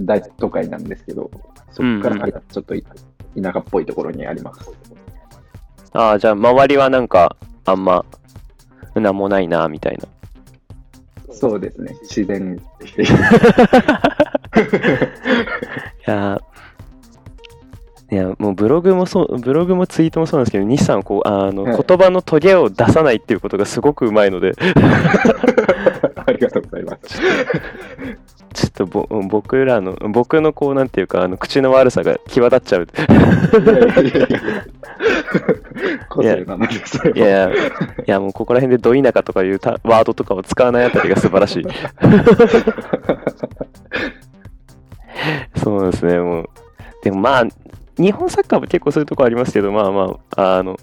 [0.00, 1.30] 大都会なんですけど、
[1.70, 4.70] そこからちょっと田舎っぽいところにあります。
[5.92, 8.04] ああ、じゃあ周りはなんか、あんま、
[8.94, 10.08] なんもないな、みたいな。
[11.30, 13.00] そうですね、自然的。
[13.04, 13.06] い
[16.06, 16.40] やー
[18.14, 24.52] いや、もうブログもそう、ブログもツイートもそうなんですけど、西さんはこう、あの、はい言葉のトゲを出さないっていうことがすごくうまいので、
[26.26, 27.20] ありがとうございます。
[28.54, 32.86] ちょっとぼ僕らの、僕のこう、なんていうか、あの、口の悪さが際立っちゃう。
[36.22, 36.36] いや
[37.14, 37.56] いやい
[38.06, 41.64] やもうここら辺でど田舎とかいうたワードとかを使わないあたりが素晴らしい。
[45.56, 46.48] そうですね、もう。
[47.02, 47.44] でもまあ、
[47.96, 50.78] 日本サッカーも結構そういうとこありますけど、まあまあ、あの、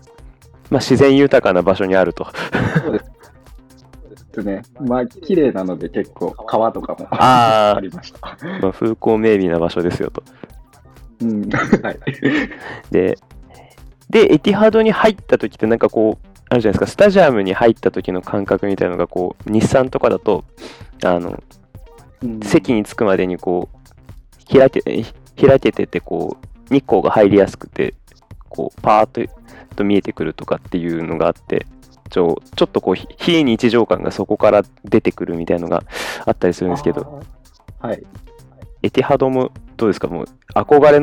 [0.69, 2.27] まあ自然豊かな場所にあると。
[4.31, 4.61] ですね。
[4.79, 8.19] まあ、綺麗なので結構川とかも ありました。
[8.61, 10.23] まあ、風光明媚な場所ですよと。
[11.21, 11.49] うん。
[11.49, 11.99] はい。
[12.91, 13.17] で、
[14.09, 20.43] で、エティハードに入った時ってなんかこう、あるじゃないですか、スタジアムに入った時の感覚みたいなのがこう、日産とかだと、
[21.03, 21.41] あの、
[22.43, 27.95] 席に着くまでにこう開け開けててこう日光が入りやすくて
[28.49, 29.41] こうパーッと
[29.75, 35.83] と見えてくるとかっていうのがあってちょちょっとこうひ非日常感がそこから出てくるみたいなのが
[36.25, 37.21] あったりするんですけど。
[37.79, 38.03] はい。
[38.83, 40.07] エティハドもどうですか？
[40.07, 40.99] もう憧れ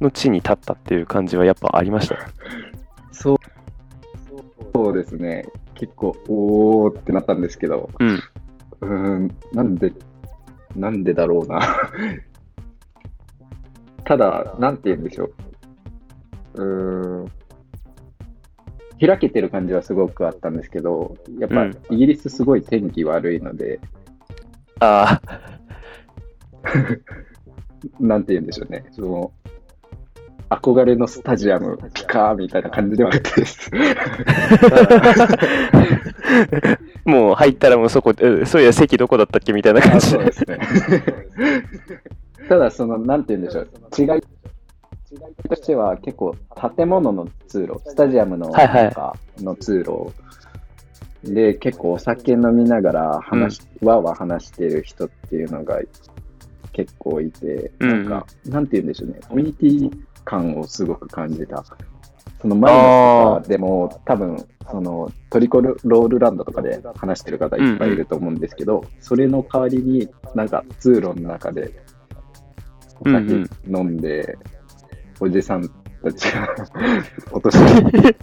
[0.00, 2.16] の地に立ったっていう感じはやっぱありました？
[3.12, 3.36] そう。
[4.74, 5.46] そうですね。
[5.74, 8.20] 結構、おーってなったんですけど、うん
[8.80, 9.92] うーん、なんで、
[10.76, 11.60] なんでだろうな。
[14.04, 15.30] ただ、なんて言うんでしょ
[16.54, 16.62] う。
[16.62, 17.32] うーん。
[19.00, 23.80] 開けてる感じはすごくあったんですけど、やっぱうんイギリスすごい天気悪いので、
[24.80, 25.40] ああ
[27.98, 28.84] なんて言うんでしょうね。
[28.90, 29.32] その、
[30.50, 33.70] 憧れのスタジアム、ピカーみたいな感じではなくてです。
[37.04, 40.58] もう入ったらもうそこうんそういや席どこだったっけみたいな感じあそうですね。
[42.48, 43.68] ただ、その、なんて言うんでしょう。
[43.96, 44.22] 違い
[45.48, 46.36] としては結構
[46.76, 50.12] 建物の通路、スタジアムのはいはい中の通路
[51.24, 55.80] で結構お酒飲みながら話し、わーわー話してる人っていうのが
[56.72, 59.20] 結構いて、うんうんなんか、なんて言うんでしょうね。
[59.28, 61.64] コミュニティ感をすごく感じた。
[62.40, 71.70] そのマリノスとかでも多分、そのトリコロールランドとかで話してる方いっぱいいると思うんですけど、それの代わりになんか通路の中で
[73.00, 74.38] お酒うん飲んで、
[75.20, 75.68] おじさん
[76.02, 76.48] たちが
[77.32, 78.16] お年寄り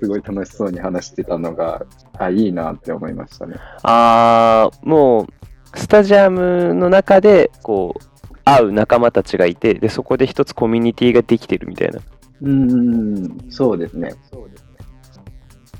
[0.00, 1.86] すごい楽しそうに話してたのが、
[2.18, 3.56] あ、いいなって思いましたね。
[3.82, 12.00] あーもうスタジアムの中でこう会う仲間たちがいてでそこで一つコミュニティができてるみたいな
[12.42, 14.12] うーん、そうですね。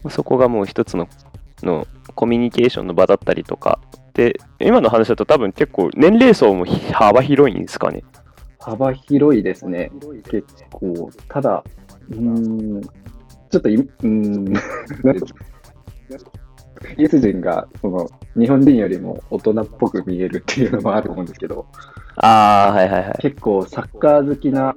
[0.09, 1.09] そこがもう一つの
[1.63, 3.79] のコミュニケーションの場だったりとか
[4.15, 8.03] で今の話だと多分結構年齢層もひ幅広いんですかね
[8.63, 9.91] 幅広いですね。
[10.31, 11.11] 結構。
[11.29, 11.65] ただ、
[12.11, 14.51] うーん、ちょっとい、うーん、な
[15.13, 15.17] ん
[16.93, 21.67] イギリス人がその日本人よりも大人っぽく見えるっていうのもあると思うんですけど、
[22.17, 23.13] ああはいはいはい。
[23.21, 24.75] 結構サッカー好きな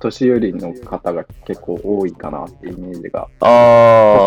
[0.00, 3.46] 年寄りの方が結構多いかなっていうイメージが、他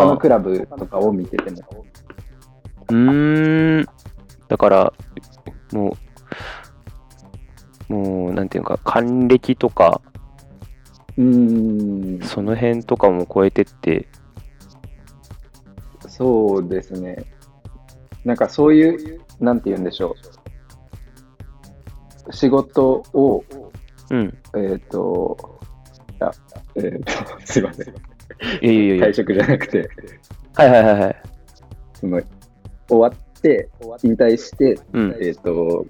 [0.05, 1.85] のああクラブとかを見てても、
[2.89, 3.85] うーん。
[4.47, 4.93] だから
[5.73, 5.93] もう
[7.89, 10.01] もうなんていうか還暦とか
[11.19, 14.07] うーん、その辺とかも超えてって。
[16.07, 17.25] そうですね。
[18.23, 20.15] なんかそういう、なんて言うんでしょ
[22.27, 22.33] う。
[22.33, 23.43] 仕事を、
[24.09, 24.37] うん。
[24.55, 25.59] えっ、と、
[26.21, 26.31] あ
[26.75, 27.11] えっ、と、
[27.43, 27.87] すいません。
[27.89, 27.91] い
[28.65, 29.07] やいやいや。
[29.07, 29.89] 退職じゃなくて、
[30.55, 31.21] はいはいはいはい。
[31.95, 32.21] その、
[32.87, 33.67] 終わって、
[34.03, 35.17] 引退して、うん。
[35.19, 35.85] えっ、と、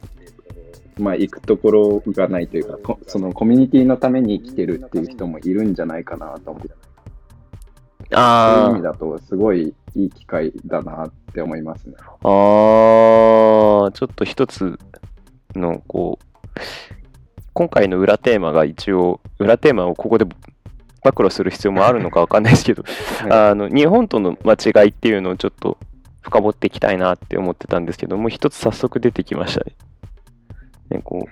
[0.99, 11.95] まあ、行くところがないというか、こそのコミュニティのために生きてるっていう人もいるんじゃないかなと思って、そういうあ意味だと、すごいいい機会だなって思いますね。
[11.99, 12.09] あ、あ
[13.87, 14.79] あ、ちょっと一つ
[15.55, 16.59] の、こう、
[17.53, 22.83] 今回の裏テーマが一応、裏テーマをここで暴露する必要もあるのかわかんないですけど、
[23.29, 25.77] はあの、日本との間違いっていうのをちょっと
[26.21, 29.75] 深掘っていきたいなって思ってたんですけども、一つ早速出てきましたね。
[30.89, 31.27] ね、こ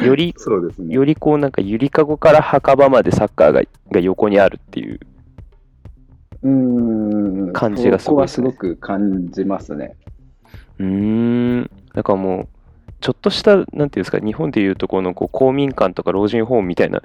[0.00, 0.94] う、 より、そうですね。
[0.94, 5.00] よりこうなんかゆりかごから墓場までサッカーがが横にあるっていう。
[6.42, 7.52] うーん。
[7.52, 9.96] 感じがすごいそこはすごく感じますね。
[10.78, 10.86] うー
[11.60, 11.70] ん。
[11.94, 12.48] だからもう、
[13.00, 17.02] ちょっとした、なんていうんですか、日本でいうとこのこう公民館とか老人ホームみたいな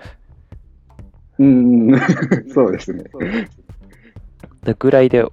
[1.37, 1.99] うーん。
[2.51, 3.03] そうですね。
[4.77, 5.25] ぐらいで、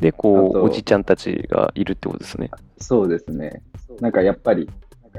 [0.00, 2.50] で、こう、おじちゃんたちがいるってことですね。
[2.80, 3.62] そうですね。
[4.00, 4.68] なんかやっぱり、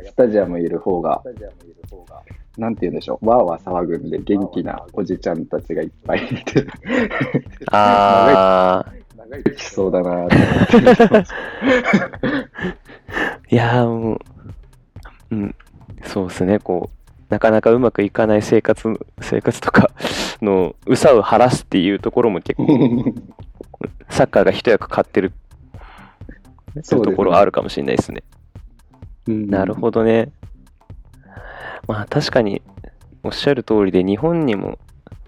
[0.05, 1.21] スタジアムいる方が、
[2.57, 6.65] なんて言うんでしょう、わーわー騒ぐんで元気なおじちゃんたちがいっぱいいて、
[7.71, 10.27] あ長生きしそうだな
[13.49, 14.19] いやーもう、
[15.31, 15.55] うん、
[16.03, 16.99] そうですね、こう、
[17.29, 18.87] なかなかうまくいかない生活、
[19.21, 19.91] 生活とか
[20.41, 22.65] の、うさを晴らすっていうところも結構、
[24.09, 25.31] サッカーが一役買ってる
[26.79, 28.23] っていうところはあるかもしれないですね。
[29.29, 30.31] なるほどね。
[31.87, 32.61] まあ確かに
[33.23, 34.79] おっしゃる通りで日本にも、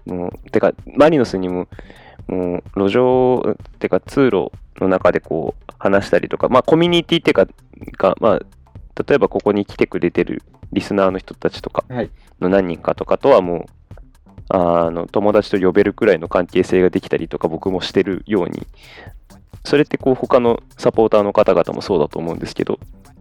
[0.06, 1.68] もう、てかマリノスにも、
[2.26, 7.46] もう路上、てか通路の中でこう話したりとか、まあコミュニティっていうか、
[8.10, 8.40] がまあ、
[9.06, 12.10] 例えばここに来てくれてるリスナーの人たちとかはい。
[12.40, 13.64] の何人かとかとはもう、
[14.48, 18.66] あの友達と呼べるくらいの関係性ができたりとか僕もしてるように、
[19.64, 22.78] それってこう他のサポーターの方々もそうだと思うんですけど、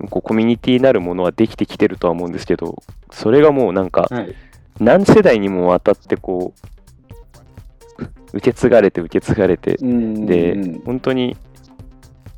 [0.09, 4.35] こうコミュニティなるものはできてきてるとは思うんですけど、それがもうなんかはい。
[4.79, 11.37] 何世代にもわたってこう、受け継がれて受け継がれて、うんでうん、本当に、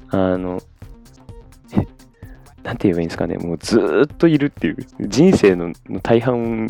[0.10, 0.62] あの、
[1.74, 1.88] え
[2.64, 6.66] なんて言えばいいんですかね、もうずーっといるっていう、人生のの大半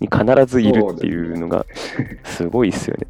[0.00, 1.64] に必ずいるっていうのが、
[2.24, 3.06] すごいっすよね。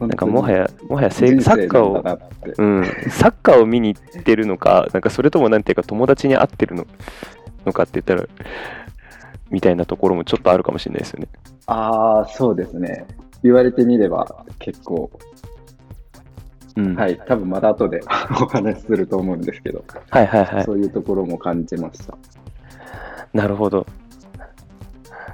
[0.00, 2.02] なんかもはや、もはやサッカーを
[2.58, 6.86] うん、サッカーを見に行ってるのか、なんかそれともなんていうか友達に会ってるの
[7.64, 8.28] のかって言ったら、
[9.50, 11.28] みたいなところもちょっとあるかもしれないですよね。
[11.66, 13.06] ああ、そうですね。
[13.42, 15.10] 言われてみれば結構、
[16.76, 16.94] うん。。
[16.94, 18.02] はいい、多分また後で
[18.40, 20.64] お話しすると思うんですけど、はいはいはい。
[20.64, 22.18] そういうところも感じました。
[23.32, 23.86] なるほど。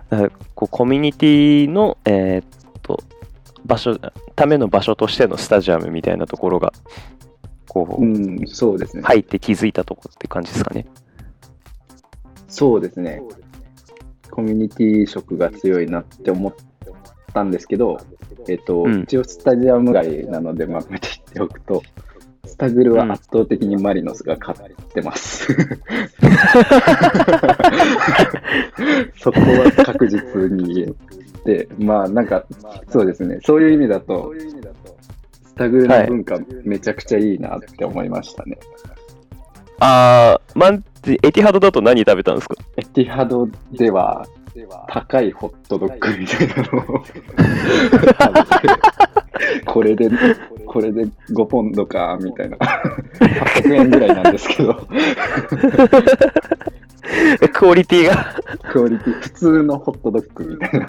[0.09, 2.62] だこうコミュニティの、えー
[3.72, 3.98] 場所、
[4.37, 6.74] ための場所としてのスタジアムみたいなところが、
[7.68, 9.02] こう、うん、そうですね。
[9.02, 10.87] 入って気づいたとこって感じですかね。
[12.48, 13.22] そうですね。
[14.30, 16.54] コミュニティ色が強いなって思っ
[17.32, 17.98] たんですけど、
[18.48, 21.82] えっ、と、うん一応スタジアム街なのでまとめて言っておくと、
[22.44, 25.46] スタグルは圧倒的にマリノスが勝ってます。
[29.18, 31.21] そこは確実に言えて、
[31.78, 32.44] まあなんか、
[32.88, 34.33] そうですね、そういう意味だと、
[35.44, 38.59] スタグルの文化めちゃくちゃいいなって思いましたね。
[39.81, 42.55] あー、マンチ、エティハドだと何食べたんですか？
[42.76, 44.26] エティハドでは、
[44.88, 47.28] 高いホットドッグみたいなのを食べて
[49.66, 50.11] これで、
[50.66, 52.57] これで5ポンドか、みたいな。
[52.57, 54.74] 800円ぐらいなんですけど、
[57.52, 58.35] クオリティが。
[58.70, 60.88] クオリティ、普通のホットドッグみたいな。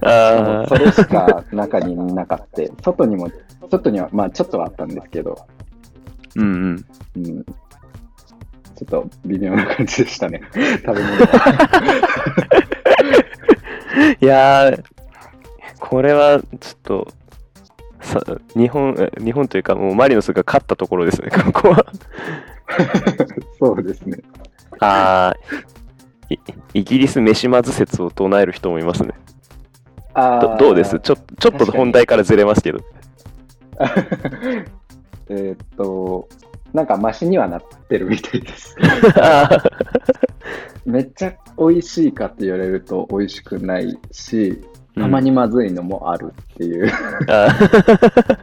[0.00, 2.62] あそれしか中になかった。
[2.82, 3.30] 外にも、
[3.70, 6.84] 外には、まあちょっとはあったんですけど、ー、うん
[7.16, 7.26] うん。
[7.26, 7.52] うん、ちょ
[8.84, 10.42] っと微妙な感じでしたね。
[10.54, 11.26] 食べ物が。
[14.20, 14.82] いやー、
[15.80, 17.27] これはちょっと、さ
[18.56, 21.84] 日本、え日本というか、もうマリノスが勝ったところですね、 ここは。
[23.58, 24.18] そうですね。
[24.80, 26.38] あーい
[26.74, 29.10] イギリス飯まず説を唱える人もいますね。
[30.14, 30.98] あーどどうです？
[31.00, 32.80] ちょちょっと本題からずれますけど。
[35.30, 36.28] えーっと、
[36.72, 38.76] なんかマシにはなってるみたいです。
[40.86, 44.62] めっちゃ美味しいかって言われると美味しくないし、
[44.98, 46.90] たまにまずいのもあるっていう。
[47.28, 48.38] あー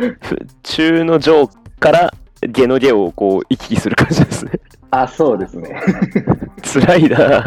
[0.20, 2.14] ふ中の上から
[2.48, 4.52] 下の下をこう行き来する感じですね。
[4.90, 5.80] あ、そうですね。
[6.62, 7.44] 辛いな。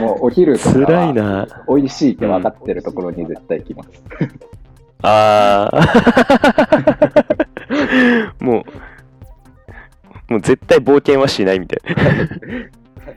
[0.00, 1.64] もうお昼とか辛いはな。
[1.68, 3.90] 美味しいって分かってるところに絶対行きます。
[5.02, 5.82] ああ。
[8.44, 8.64] も
[10.28, 12.02] う、もう絶対冒険はしないみたいな。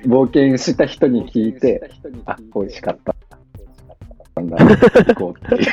[0.05, 1.89] 冒険した人に聞いて、
[2.25, 3.15] あ、美味しかった。
[5.15, 5.69] こうっていう。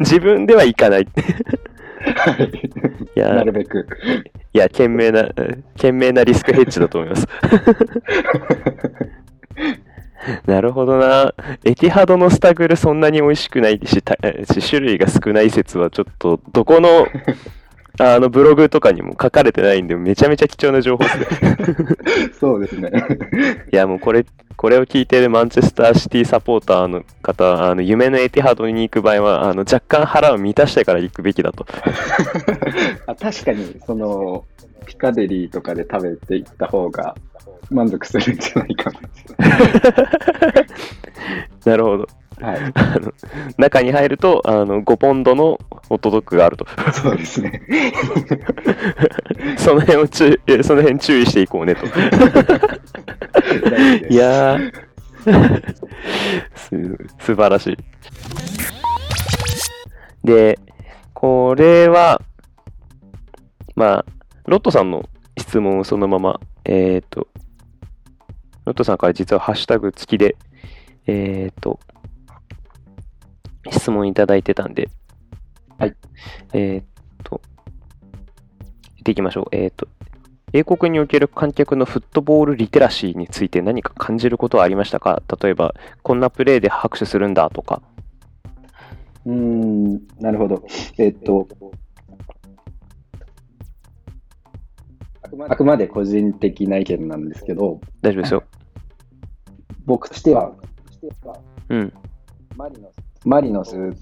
[0.00, 1.02] 自分では行かない。
[1.02, 1.10] いは
[2.42, 3.86] いやな、るべく。
[4.52, 5.28] いや、賢明な、
[5.76, 7.28] 賢明なリスクヘッジだと思います。
[10.46, 11.32] なるほどな。
[11.64, 14.16] エティハドのスタグルそんなに美味しくないし、た
[14.52, 17.06] し種類が少ない説はちょっと、どこの、
[18.00, 21.56] あのブログとかにも書かれてないんで、めちゃめちゃ貴重な情報ですね。
[22.38, 22.90] そうですね。
[23.72, 24.24] いや、もうこれ、
[24.56, 31.66] これを聞いてるマンチェスターシティサポーターの方、あの夢のエティハードに行く場合は、あの若干腹を満たしてから行くべきだと。
[33.06, 34.44] あ確かに、その、
[34.86, 37.14] ピカデリーとかで食べていった方が
[37.70, 38.90] 満足するんじゃないか
[41.64, 42.08] な るほど。
[42.38, 42.48] な。
[42.48, 42.58] はい。
[42.74, 43.12] あの
[43.56, 45.58] 中に入るとあの5ポンドの
[45.88, 46.66] ホットドッグがあると。
[46.92, 47.62] そうですね。
[49.56, 51.86] その辺を注意、その辺注意していこうねと。
[54.10, 54.72] いやー
[56.54, 56.70] す、
[57.18, 57.76] 素晴らしい。
[60.24, 60.58] で、
[61.14, 62.20] これは、
[63.74, 64.04] まあ、
[64.46, 65.08] ロットさんの
[65.38, 67.28] 質問をそのまま、えっ、と、
[68.64, 70.36] ロットさんから実はハッシュタグ付きで、
[71.06, 71.78] えっ、と、
[73.70, 74.88] 質問いただいてたんで、
[75.78, 75.96] はい。
[76.52, 76.82] えっ、
[77.22, 77.40] と、
[78.96, 79.44] 見ていきましょう。
[79.52, 79.86] えっ、と、
[80.52, 85.22] 英国における観客のフットボールリテラシーについて何か感じることはありましたか？
[85.42, 87.82] 例えば、こんなプレーで拍手するんだとか。
[89.26, 90.64] うーん、なるほど。
[90.96, 91.46] えっと、
[95.48, 98.42] あくまで個人的な意見なんですけど、大丈夫ですよ。
[99.84, 100.54] 僕としては、
[101.68, 101.92] うん。
[102.56, 102.97] マリノス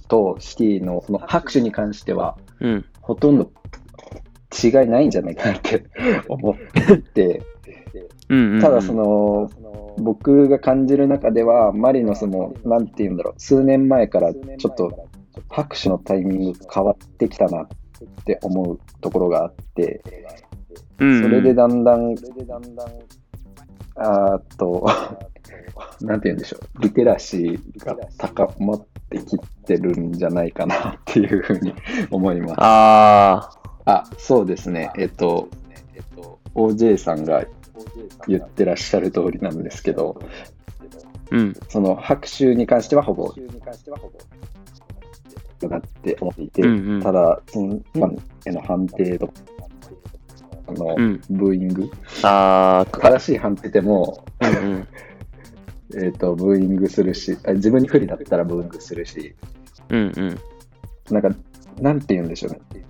[0.08, 2.84] とシティのその拍手に関しては、うん。
[3.00, 3.50] ほとんど
[4.52, 5.84] 違いないんじゃないかなって
[6.28, 7.42] 思って。
[8.60, 9.50] ただその、
[9.98, 15.08] 僕が感じる中では、マリノスも、なんて言うんだろう、数年前からちょっと
[15.48, 17.68] 拍手のタイミング変わってきたなっ
[18.24, 20.02] て思うところがあって、
[20.98, 22.14] それでだんだん、
[23.96, 24.86] あーっと、
[26.02, 31.74] なんて言うんでしょう、リテラシーが高まってきてるんじゃないかなっていうふうに
[32.10, 32.54] 思います。
[32.58, 33.50] あ
[33.84, 34.90] あ、そうですね。
[34.96, 35.48] えっと、
[36.54, 37.44] OJ さんが
[38.26, 41.54] 言ってらっしゃる通りなんですけど、ー、うん。
[41.68, 43.32] その拍手に関してはほぼ、
[45.62, 49.32] よかって思っていて、うんうんただ、その、ファンへの判定と、
[50.66, 51.90] あの、うんブーイング、
[52.22, 54.88] あー、か正しい判定でも、うんうん。
[55.94, 59.34] えっ、と、ブーイングするし、あ自分に不利だったらブーイングするし、
[59.88, 60.38] うんうん。
[61.10, 61.36] なんか、
[61.80, 62.84] なんて言うんでしょうね。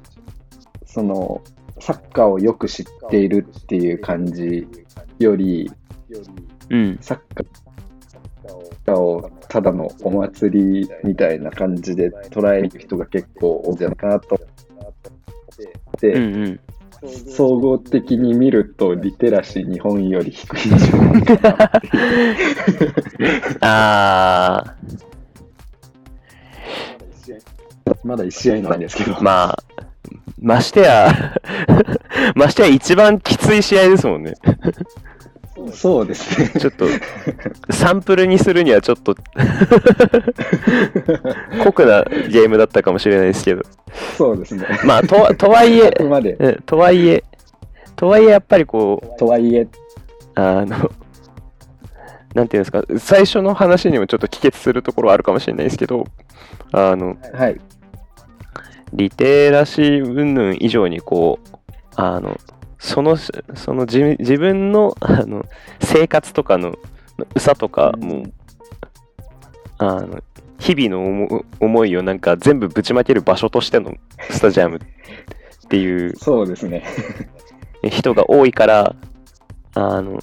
[0.84, 1.42] その、
[1.78, 4.66] サッカーをよく知っているっていう感じ
[5.18, 5.70] より、
[6.70, 6.98] うん。
[7.00, 14.40] サッカーをただのお祭りみたいな感じで捉える人が結構多いんじゃないかなと。
[16.00, 16.60] で、うんうん。
[17.28, 23.58] 総合的に見ると、リテラシー日本より低いんじゃないかなっていう。
[23.60, 24.74] あ
[28.04, 29.12] まだ1試合なんですけど。
[29.12, 29.58] ー、まあ、
[30.40, 31.34] ましてや、
[32.34, 34.34] ましてや一番きつい試合ですもんね。
[35.72, 36.48] そうですね。
[36.60, 36.86] ちょっと、
[37.70, 39.14] サンプルにするにはちょっと
[41.64, 43.62] 濃くなゲームだったかもしれないですけど。
[44.16, 44.66] そうですね。
[44.84, 47.22] まあ、とはとはいえとはいえ、
[47.96, 49.66] とはいえやっぱりこう、とはいえ、
[50.34, 50.90] あの、
[52.34, 56.04] なんていうんですか、最初の話にもちょっと帰結するところはあるかもしれないですけど、
[56.72, 57.60] あの、はい。
[58.92, 61.48] リテラシー云々以上にこう、
[61.96, 62.36] あの、
[62.86, 65.44] その、その自自分のあの
[65.80, 66.78] 生活とかの
[67.34, 68.22] うさとかも、
[69.78, 70.22] あの、
[70.60, 73.94] 日々の思思いをなんか全部ぶちまける場所としての
[74.30, 74.80] スタジアムっ
[75.68, 76.84] ていうそうですね。
[77.82, 78.94] 人が多いから、
[79.74, 80.20] あの、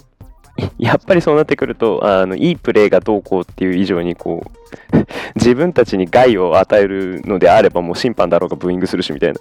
[0.77, 4.97] やっぱりそうなってくると、あの、いいプレーがどうこうっていう以上に、こう、
[5.35, 9.39] 自分たちに害を与えるのであれば、もう審判だろうがブーイングするしみたいな。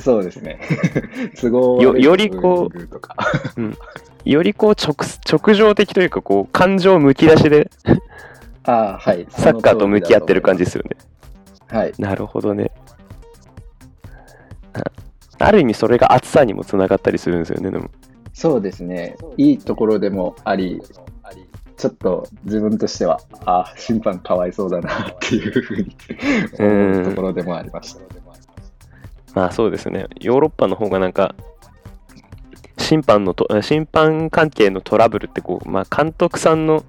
[0.00, 0.60] そうですね。
[1.40, 3.16] 都合よよりこうブーイングとか
[4.24, 4.94] よりこう直、
[5.30, 7.70] 直情的というか、こう、感情むき出しで
[8.64, 9.26] ああ、はい。
[9.30, 10.96] サッカーと向き合ってる感じですよね。
[11.68, 11.92] はい。
[11.98, 12.70] なるほどね。
[14.74, 14.82] あ
[15.38, 17.90] ある意味それが熱さにもつながったりするんですよね、でも。
[18.36, 19.16] そうですね。
[19.38, 20.82] いいところでもあり、
[21.78, 25.96] ちょっと自分としては、ああ、審判かわいそうだなっていうふうに
[26.58, 28.00] 思うところでもありました。
[29.34, 30.04] まあそうですね。
[30.20, 31.34] ヨーロッパの方がなんか、
[32.76, 36.84] 審判のと、審判関係のトラブルってこう、まあ監督さんの、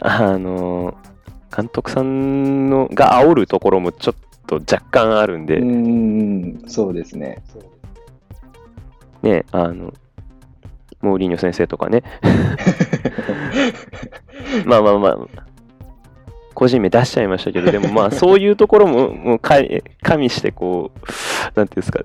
[0.00, 0.94] あの、
[1.56, 4.14] 監督さんのが煽るところもちょっ
[4.46, 7.42] と若干あるんで、うーん、そうですね。
[9.22, 9.94] ね、あの、
[11.00, 12.02] モーリーニョ先生とかね。
[14.64, 15.18] まあまあまあ、
[16.54, 19.56] 個人名出しちゃいましたけど、でもまあそういうところももうか
[20.02, 20.98] 加味してこう、
[21.54, 22.00] なんていうんですか、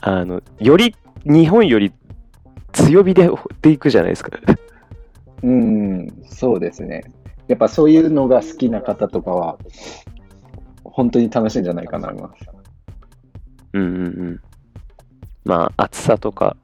[0.00, 1.92] あの、より日本より
[2.72, 3.30] 強火で
[3.62, 4.38] でいくじゃないですか。
[5.42, 7.02] うん、そうですね。
[7.48, 9.58] やっぱそういうのが好きな方とかは、
[10.84, 12.44] 本当に楽しいんじゃないかなと思います。
[13.72, 13.92] うんうんう
[14.32, 14.40] ん。
[15.44, 16.56] まあ、暑さとか、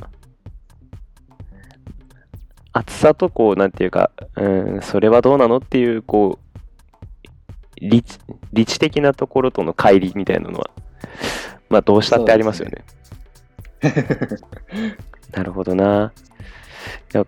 [2.78, 4.48] 暑さとこう、なんていうか、う
[4.78, 6.60] ん、それはどうなのっていう、こう、
[7.80, 8.18] 理知
[8.52, 10.70] 理知的なところとの乖離みたいなのは、
[11.70, 12.84] まあ、どうしたってありますよね。
[15.32, 16.12] なるほどな。
[17.14, 17.24] いや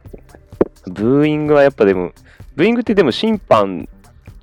[0.86, 2.12] ブーイングはやっぱでも、
[2.54, 3.88] ブーイングってでも審判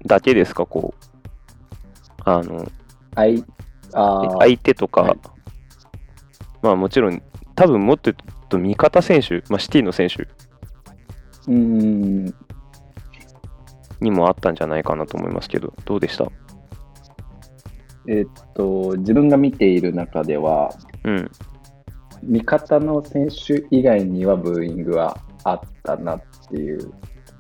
[0.08, 2.22] だけですか、こう。
[2.24, 2.66] あの、
[3.14, 3.44] あい
[3.94, 5.20] あー相手とか、はい
[6.64, 7.22] まあもちろん、
[7.56, 10.28] 多分もっと言うと味方選手、まあ、シティの選手
[11.48, 12.26] うん、
[14.02, 16.26] にもあったんじゃないかなと思いますけど、どうでした？
[18.08, 20.72] えっと、自分が見ている中では、
[21.04, 21.32] うん。
[22.24, 26.92] 味方の選手以外にはブーイングはあったなっていう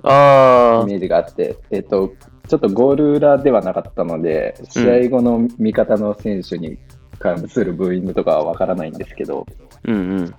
[0.03, 2.13] あイメージがあって、えっと、
[2.47, 6.77] ちょっとゴール裏ではなかったので、試合後の味方の選手に
[7.17, 10.35] 関するブーイングとかはわからないんですけど、ー、うんうん。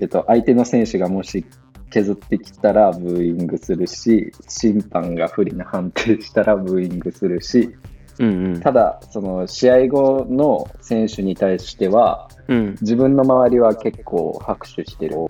[0.00, 1.44] えっと、相手の選手がもし
[1.90, 7.76] 削ってきたらブーイングするし、審判が不利な判定したらブーイングするし、
[8.18, 8.60] うんうん。
[8.60, 12.76] ただ、その試合後の選手に対しては、うん。
[12.80, 15.16] 自分の周りは結構拍手してる。
[15.18, 15.28] お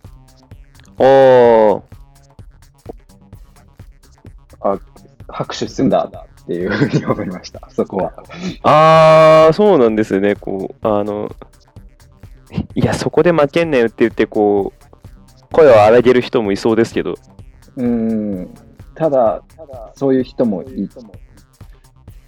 [0.98, 1.82] ー。
[4.60, 4.78] あ、
[5.28, 6.10] 拍手するんだ
[6.42, 8.12] っていうふうに思いました、そこは。
[8.62, 10.34] あー、そうなんですね。
[10.34, 11.30] こう、あの、
[12.74, 17.14] いや、そこで負けんなよって言って、こう、声を荒げる人もいそうですけど。
[17.76, 18.54] うん。
[18.94, 19.42] ただ、
[19.94, 20.88] そういう人もい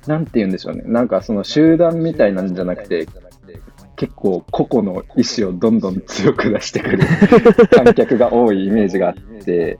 [0.06, 0.82] なんて言うんでしょうね。
[0.86, 3.06] なんかその集団みたいなんじゃなくて、
[3.96, 6.98] 結構個々の意志をどんどん強く出してくる
[7.70, 9.14] 観客が多いイメージがあっ
[9.44, 9.78] て、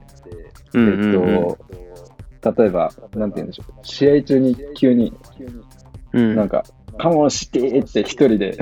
[0.73, 3.73] うんうんうんえっと、例えば、なんて言うんでしょう。
[3.81, 5.13] 試合中に急に
[6.13, 6.35] うん。
[6.35, 6.49] なん
[6.93, 8.57] か、カモンしてーって一人で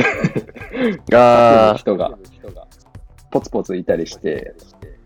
[1.13, 2.17] あ人が
[3.31, 4.53] ポツポツいたりして、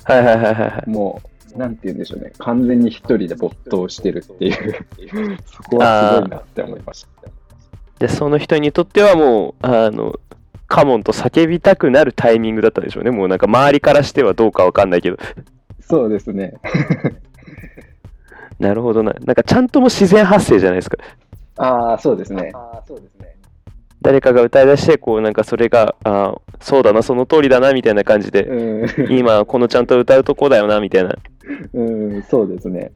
[0.03, 0.89] ー、はいはいはいはいはい。
[0.89, 1.21] も
[1.55, 2.34] う、なんて言うんでしょうね。
[2.39, 7.30] 完全に一人で没頭してるっていう、 そこはすごいなって思いました。
[7.99, 10.19] で、その人にとってはもう、あの、
[10.67, 13.11] カモンと叫びたくなるタイミングだったでしょうね。
[13.11, 15.17] もうなんか周りからしてはどうかわかんないけど。
[15.80, 16.55] そうですね。
[18.59, 19.13] なるほどな。
[19.21, 20.97] なんかちゃんとも自然発生じゃないですか。
[21.57, 22.51] ああ、そうですね。
[24.05, 31.15] 誰かが歌い出して、こうなんかそれが、あーそうだな、その通りだな、みたいな感じで、うん、今このちゃんと歌うとこだよな、みたいな
[31.73, 32.91] うん、そうですね。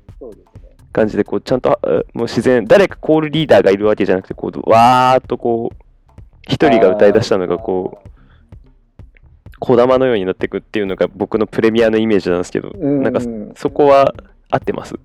[0.94, 1.78] 感じで、こうちゃんと、あ
[2.14, 5.76] もう自然、誰かコールリーダーがいるわけじゃなくて、こう、わーっとこう、
[6.48, 8.10] 一人が歌い出したのが、こう、
[9.60, 13.20] 小玉のようになっていくっていうのが僕のプレミアのイメージなんですけど、うんなんか
[13.56, 14.14] そこは
[14.50, 14.96] 合ってます？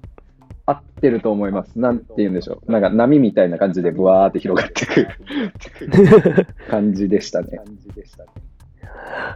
[0.67, 1.79] 合ってると思います。
[1.79, 2.73] なんて言うんでしょう。
[2.73, 7.61] なんか波みたいな感じでブワーって広がっていく 感じでしたね。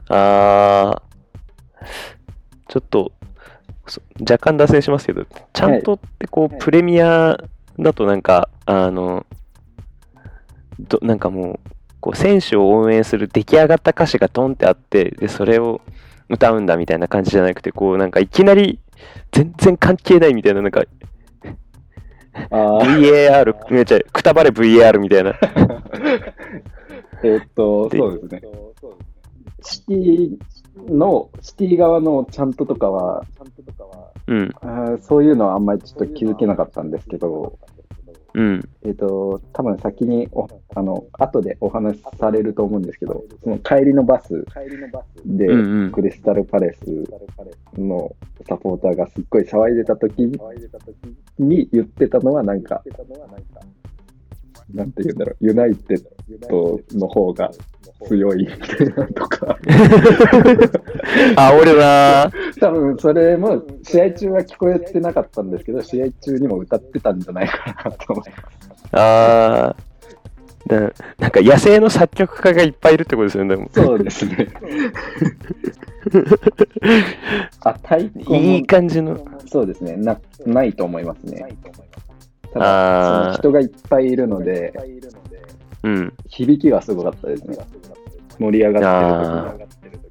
[0.09, 1.87] あー、
[2.69, 3.13] ちょっと、
[3.87, 7.39] そ若干脱線しますけど、ちゃんとってこう、プレミア
[7.79, 9.27] だとなんか、あの、
[10.79, 11.61] どなんかもう、
[12.01, 15.81] こう選手を応援する出来上がった歌詞がドンってあって、で、それを
[16.29, 18.79] 歌うんだみたいな感じじゃなくて、こう、なんかいきなり
[19.33, 20.85] 全然関係ないみたいな、なんか
[22.51, 25.35] VAR、めっちゃくたばれ VAR みたいな。
[27.23, 28.43] えーっと、でそうですね。
[29.63, 30.39] シティ
[30.89, 33.25] の、シティ側のちゃんととかは、
[34.29, 37.59] うん、あーそういうのはあんまりちょっと気づけなかったんですけど、
[38.35, 44.45] うん、えっ、と、多分先にお、あの、後でお話しされると思うんですけど、その帰りのバス
[45.25, 45.93] で、うんうん。
[45.93, 46.85] クリスタルパレス
[47.79, 48.15] の
[48.47, 50.23] サポーターがすっごい騒いでた時
[51.39, 52.83] に言ってたのはなんか、
[54.75, 56.03] なんて言うんだろう、ユナイテッ
[56.49, 57.51] ドの方が
[58.07, 59.59] 強いみたいなとか、
[61.37, 68.89] あ、俺な多分それも試合中は聞こえてなかったんですけど、試合中にも歌ってたんじゃないかなと思います。
[68.93, 69.89] あー
[70.69, 73.71] ななんか野生の作曲家がいっぱいいるってことですよね、でも。
[73.73, 74.49] そうですね。
[77.65, 79.19] あ、太鼓もいい感じの。
[79.47, 81.39] そうですねな、ないと思いますね。
[81.39, 82.08] たあーだ、
[82.53, 84.73] その人がいっぱいいるので、
[85.83, 86.13] うん。
[86.29, 87.57] 響きはすごかったですね。
[88.39, 90.09] 盛り上がってる時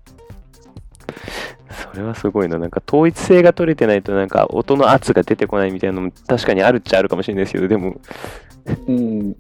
[1.91, 2.57] それはすごいな。
[2.57, 7.99] なんか統一性が取れてないと、なんか音の圧が出てこないみたいなのも確かにあるっちゃあるかもしれないですけど、でも、
[8.87, 9.35] うん、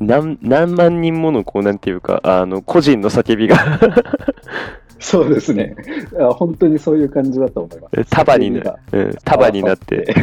[0.00, 3.56] 何何万人もの、こう、なんていうか、あの、個人の叫びが
[5.00, 5.74] そうですね。
[6.36, 8.10] 本当にそういう感じだと思います。
[8.10, 10.14] 束になうん、束になって、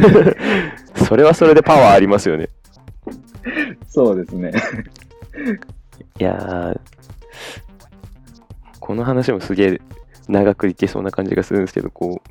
[0.94, 2.48] それはそれでパワーありますよね。
[3.88, 4.52] そうですね。
[6.20, 6.80] いやー、
[8.78, 9.80] この話もすげえ
[10.28, 12.22] 長くいけそうな感じがするんですけど、こ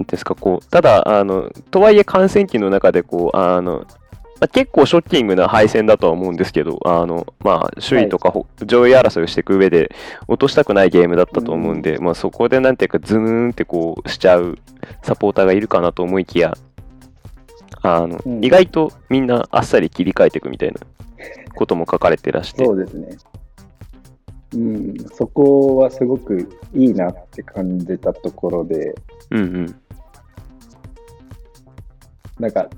[0.00, 3.86] う、 ですか、こう、ただ、あの、とはいえ感染期の中で、こう、あの、
[4.42, 9.94] まあ、結構ショッキングな敗戦だとは思うんですけど、あの、まあ、首位とかほ、上位争いをしていく上で、
[10.26, 14.58] 落としたくないゲームだったと思うんで、まあ、そこでなんていうか、ズーンってこう、しちゃう
[15.04, 16.54] サポーターがいるかなと思いきや、
[17.82, 18.44] あの、うん。
[18.44, 20.80] 意外とみんなあっさり切り替えていくみたいな
[21.54, 23.16] ことも書かれてらして、そうですね。
[24.54, 28.92] うん、そこはすごくいいなって感じたところで、
[29.30, 29.74] うんうん。
[32.40, 32.68] なんか、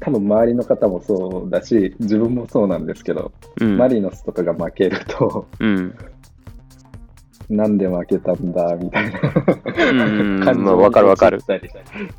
[0.00, 5.94] 多分周りの方もそうだし、自分もそうなんですけど、うん、マリノスとかが負けると、うん。
[7.50, 11.42] なんで負けたんだみたいな感じまあわかるわかる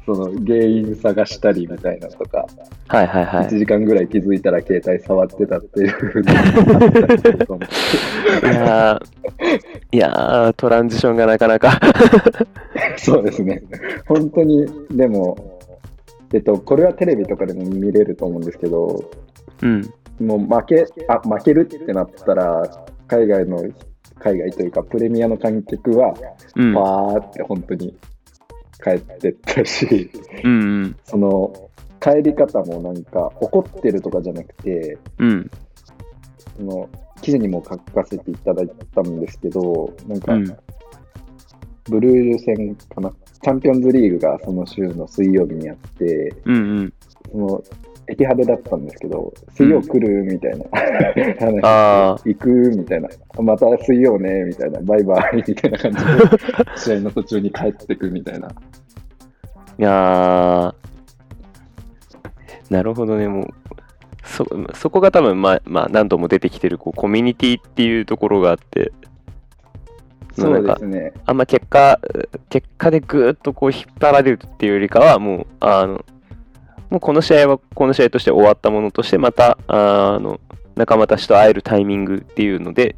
[0.05, 2.45] その原因探したりみたいなとか、
[2.87, 3.59] はいはいは1い。
[3.59, 7.65] 時間ぐらい気づいたら携帯触ってたっていうのがあったりすると思う
[8.45, 9.05] いやー、
[9.91, 11.79] いやートランジションがなかなか
[12.97, 13.63] そうですね。
[14.07, 15.54] 本当に、でも、
[16.35, 19.09] えっと、これはテレビとかでも見れると思うんですけど、
[19.61, 19.93] うん。
[20.19, 23.63] もう負け、あ、負けるってなったら、海外の、
[24.19, 26.13] 海外というか、プレミアの観客は、
[26.57, 26.73] うん。
[26.73, 27.95] パーって本当に
[28.83, 30.11] 帰ってったし、
[30.43, 30.95] うんうん。
[31.05, 31.53] その、
[32.01, 35.49] 帰り方もなんか、怒ってるとかじゃなくて、うん。
[36.57, 36.89] その、
[37.21, 40.57] 記事にも書かせていただいたんですけど、なんか、うん。
[41.85, 43.09] ブルール戦かな、
[43.45, 46.93] チャンピオンズリーグがその週の水曜日にあって、うんうん。
[47.31, 47.63] その
[48.07, 50.65] エティハドだったんですけど、水曜来るみたいな
[51.39, 56.05] 話、あ行くみたいな、また水曜ねみたいな、バイバイみたいな感じで、
[56.75, 58.47] 試合の途中に帰ってくみたいな。
[58.47, 58.51] い
[59.77, 60.73] やー、
[62.71, 63.47] なるほどね、もう、
[64.23, 64.43] そ、
[64.73, 68.91] そこが多分、まあ、まあ、何度も出てきてる、こう、コミュニティっていうところがあって、
[70.35, 71.13] そうですね。
[71.25, 71.99] あんま結果、
[72.49, 76.05] 結果でぐーっとこう引っ張られるっていうよりかは、もう、あの、
[76.89, 80.39] もうこの試合はこの試合として終わったものとして、また、あの、
[80.75, 82.97] 仲間たちと会えるタイミングっていうので、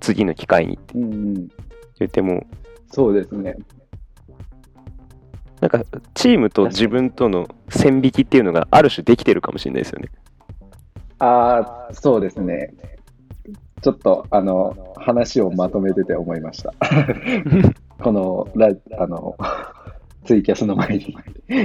[0.00, 1.34] 次の機会にってうんうん、
[1.98, 2.46] 言っても、
[2.90, 3.56] そうですね。
[5.60, 10.08] なんか、チームと自分との線引きっていうのがある種できてるかもしれないですよね。
[11.20, 12.74] ああ、そうですね。
[13.82, 16.72] ちょっと、あの、話をまとめてて思いました。
[18.00, 19.36] このラ、あの、
[20.24, 21.16] ツイキャスの前に。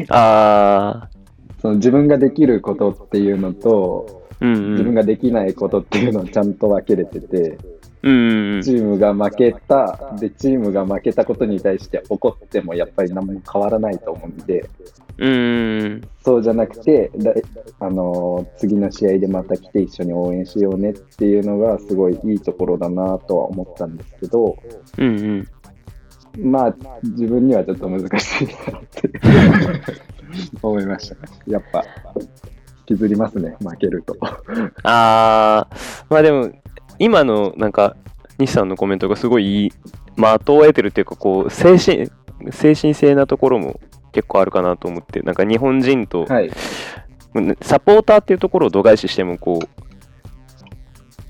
[0.10, 1.10] あ
[1.62, 4.72] その自分ができることっていうのと、ー、うんうん。
[4.72, 7.58] 自分ができないことっていうのをちゃんと分けれてて、
[8.02, 14.68] チームが負けた、で、チームが負けたことに対して怒ってもやっぱり何も変わらないと思うんで、うん
[15.20, 16.02] うん。
[16.24, 17.34] そうじゃなくて、だ
[17.80, 24.58] あのー次の試合でまた来て一緒に応援しようねっていうのがすごいいいところだなとは思ったんですけど、
[24.98, 25.48] うん
[26.38, 26.52] うん。
[26.52, 29.10] まあ、自分にはちょっと難しいなって。
[30.62, 31.22] 思いましたね。
[31.48, 31.84] やっぱ、
[32.88, 34.16] 引きずりますね、負けると。
[34.84, 36.52] あー、まあでも、
[37.00, 37.96] 今のなんか、
[38.40, 39.72] 西さんのコメントがすごいいい、
[40.16, 42.10] 的を得てるっていうか、こう、精神、
[42.52, 43.80] 精神性なところも
[44.12, 46.52] 結構あるかなと思って、なんか日本人と、はい。
[47.62, 49.68] サポーターっていうところを度外視しても、こう、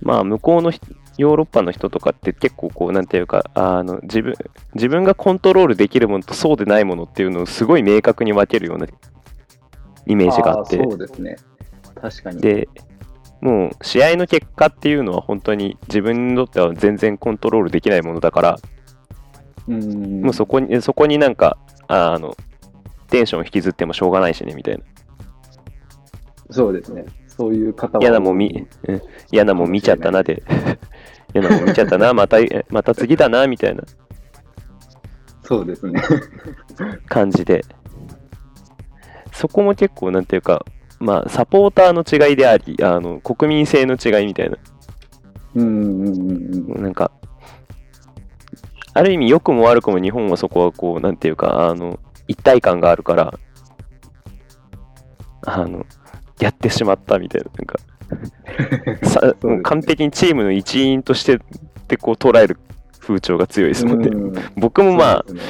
[0.01, 0.85] まあ、向こうの人
[1.17, 4.35] ヨーロッパの人とかって結構こう、なんていうか、あの自分
[4.75, 8.85] 自分がコントロールできるものとそうでないものっていうのをすごい明確に分けるような
[10.05, 11.37] イメージがあって、ーそうですね。
[11.99, 12.39] 確かに。
[12.39, 12.69] で、
[13.41, 18.59] もう試合の結果っていうのは本当に自分にとっては全然コントロールできないものだから、
[19.67, 21.57] うんもうそこに、そこになんか、
[21.87, 22.35] あの、
[23.09, 24.83] テンション引きずってもしょうがないしね、みたいな。
[26.49, 27.05] そうですね。
[27.27, 28.03] そういう方は。
[28.03, 30.41] 嫌なもん見、うん嫌なもん見ちゃったなで、
[31.35, 32.37] 嫌なもん見ちゃったな、また、
[32.69, 33.83] また次だな、みたいな
[35.43, 36.01] そうですね。
[37.07, 37.63] 感じで、
[39.33, 40.65] そこも結構、なんていうか、
[40.99, 44.57] まあ、サポーターの違いであり、あの、国民性の違いみたいな、
[45.55, 46.83] うんうんうんうん。
[46.83, 47.11] なんか、
[48.93, 53.39] ある意味良くも悪くも日本はそこはこう、なんていうか、あの、一体感があるから、
[55.45, 55.85] あの、
[56.39, 57.79] やってしまったみたいな、なんか、
[59.07, 61.39] さ完璧にチームの一員としてっ
[61.87, 62.57] てこう捉える
[62.99, 64.09] 風潮が強いですもんね。
[64.11, 64.33] うん。
[64.55, 65.41] 僕もまあ、ね。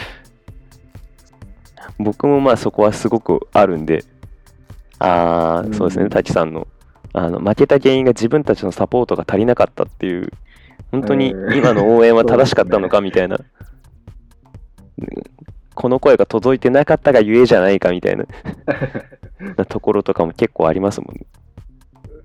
[1.99, 4.03] 僕もまあそこはすごくあるんで、
[4.99, 5.73] ああ、うん。
[5.73, 6.67] そうですね、滝さんの。
[7.13, 10.31] あの負けた原因が自分たちのサポートが足りなかったっていう、
[10.91, 13.39] 本当にえー今の応援は正しかったのかみたいな、
[15.73, 18.25] この声が届いてなかったがゆえじゃないかみたいな。
[19.55, 21.25] なところとかも結構ありますもんね。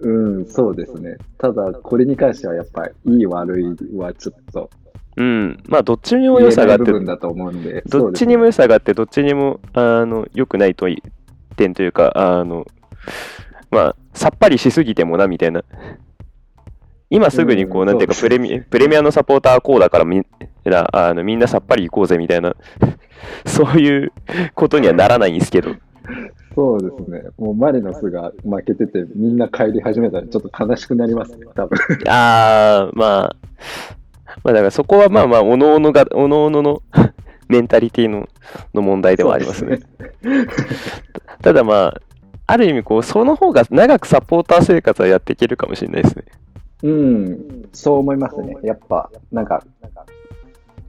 [0.00, 1.16] うん、そうですね。
[1.38, 3.64] ただ、これに関してはやっぱり、いい悪い
[3.96, 4.70] はちょっと
[5.16, 11.02] うん、まあどっちにも良さがあって、部分だと思うんで、どっちにも良さがあって、どっちにもあの良くないとい
[11.54, 12.66] 点というか、あの
[13.70, 15.64] まあ、さっぱりしすぎてもなみたいな。
[17.10, 20.26] 今すぐにこう、うんなんていうかプレミ、プレミアのサポーターはこうだからみん
[20.64, 22.56] なあのみんなさっぱり行こうぜみたいな、
[23.44, 24.12] そういう
[24.54, 25.74] ことにはならないんですけど、
[26.54, 27.22] そうですね。
[27.38, 31.78] もうマリノスが負けてて、みんな帰り始めたらちょっと悲しくなりますね、多分。
[32.08, 33.36] あー、まあ、
[34.42, 36.82] まあだからそこはまあまあ、おのおのが、おのおのの
[37.48, 38.28] メンタリティの
[38.72, 39.80] の問題ではありますね。
[41.42, 42.00] ただまあ、
[42.46, 46.24] ある意味こう、その方が長くサポーター生活はやっていけるかもしれないですね。
[46.82, 48.56] うん、そう思いますね。
[48.62, 49.64] やっぱ、なんか、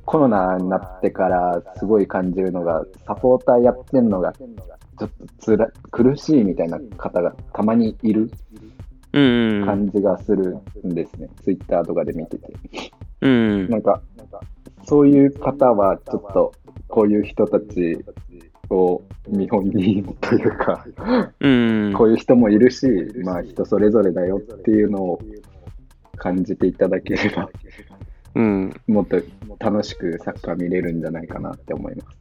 [0.06, 8.30] コロナになってからすごい感じるのが、サポーターやってんのが、ちょっとつら苦しいみたいな方がたまにいる。
[9.14, 11.30] 感じがするんですね。
[11.44, 12.52] ツイッターとかで見てて。
[13.22, 13.70] うん。
[13.70, 14.02] なんか、
[14.86, 16.52] そういう方は、ちょっと、
[16.88, 18.04] こういう人たち
[18.76, 20.86] を見本にというか、
[21.40, 21.94] うん。
[21.96, 22.88] こういう人もいるし、
[23.24, 25.22] まあ人それぞれだよっていうのを
[26.18, 27.50] 感じていただければ、
[28.36, 28.82] うん。
[28.88, 29.22] もっと
[29.60, 32.18] 楽しくサッカー見れるんじゃないかなって思います。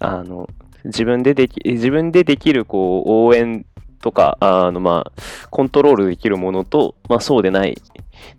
[0.00, 0.48] あの、
[0.84, 3.66] 自分ででき、自分でできる、こう、応援
[4.00, 7.76] とか、あの、まあ、コントロールできるものと、まあ、そうでない、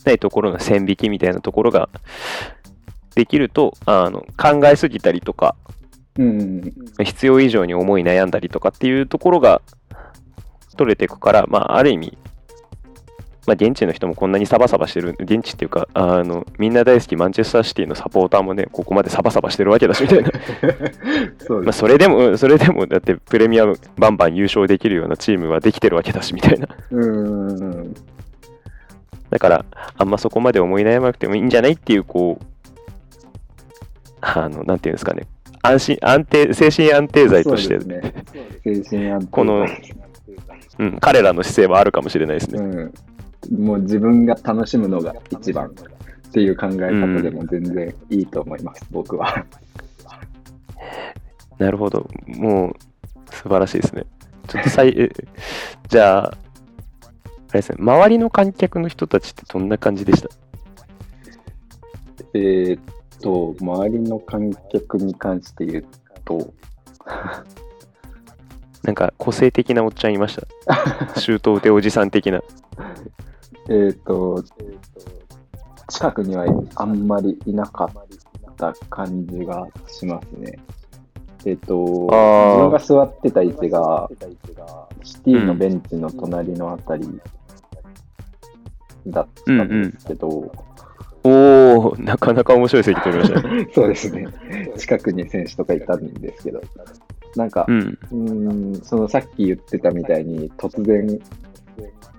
[0.05, 1.89] ないところの線引きみたいなところが
[3.15, 5.55] できると、あの、考えすぎたりとか、
[6.19, 9.61] うん、必要以上に思い悩んだりとかっていうところが
[10.75, 12.17] 取れていくから、まあ、ある意味、
[13.47, 20.29] まあ、現地の人もこんなにサバサバしてる、現地っていうか、あの、みんな大好きマンチェスターシティのサポーターもね、ここまでサバサバしてるわけだし、みたいな。
[20.29, 20.41] まあ、
[21.39, 21.79] そうです。
[21.79, 26.67] それでも、それでも、だってプレミアムバンバン優勝できるようなチームはできてるわけだし、みたいな。
[26.91, 27.93] うん、
[29.29, 29.65] だから、
[29.97, 32.45] あんまそこまで思い悩まなくてもいいんじゃないっていう、こう、
[34.21, 35.27] あの、なんていうんですかね、
[35.61, 38.13] 安心、安定、精神安定剤として、ね。
[38.63, 39.65] 精神安定この
[40.79, 42.59] うん、彼らの姿勢はあるかもしれないですね。
[43.51, 49.45] うん、もう自分が楽しむのが一番っていう考え方でも全然いいと思います、僕は。
[51.57, 52.07] なるほど。
[52.27, 52.73] もう、
[53.35, 54.05] 素晴らしいですね。
[54.47, 55.09] ちょっとさい、え
[55.89, 56.31] じゃあ、あ
[57.53, 60.29] れですね、周りの観客の人たちってどんな感じでした？
[62.33, 62.83] えーっ
[63.21, 65.85] と、周りの観客に関して言う
[66.25, 66.53] と、
[68.83, 70.47] なんか個性的なおっちゃんいました。
[71.19, 72.41] シュート打ておじさん的な。
[73.69, 74.43] えーっと、
[75.89, 76.45] 近くには
[76.75, 80.57] あんまりいなかった感じがしますね。
[81.45, 84.09] えーっー自分が座ってた位置が、
[85.03, 87.07] シティのベンチの隣のあたり
[89.07, 90.51] だったんですけど、
[91.77, 93.67] おー、なかなか面白い席取りましたね。
[93.73, 94.27] そうですね。
[94.77, 96.61] 近くに選手とかいたんですけど、
[97.35, 97.97] なんか、うん。
[98.11, 101.19] うーん、そのさっき言ってたみたいに、突然、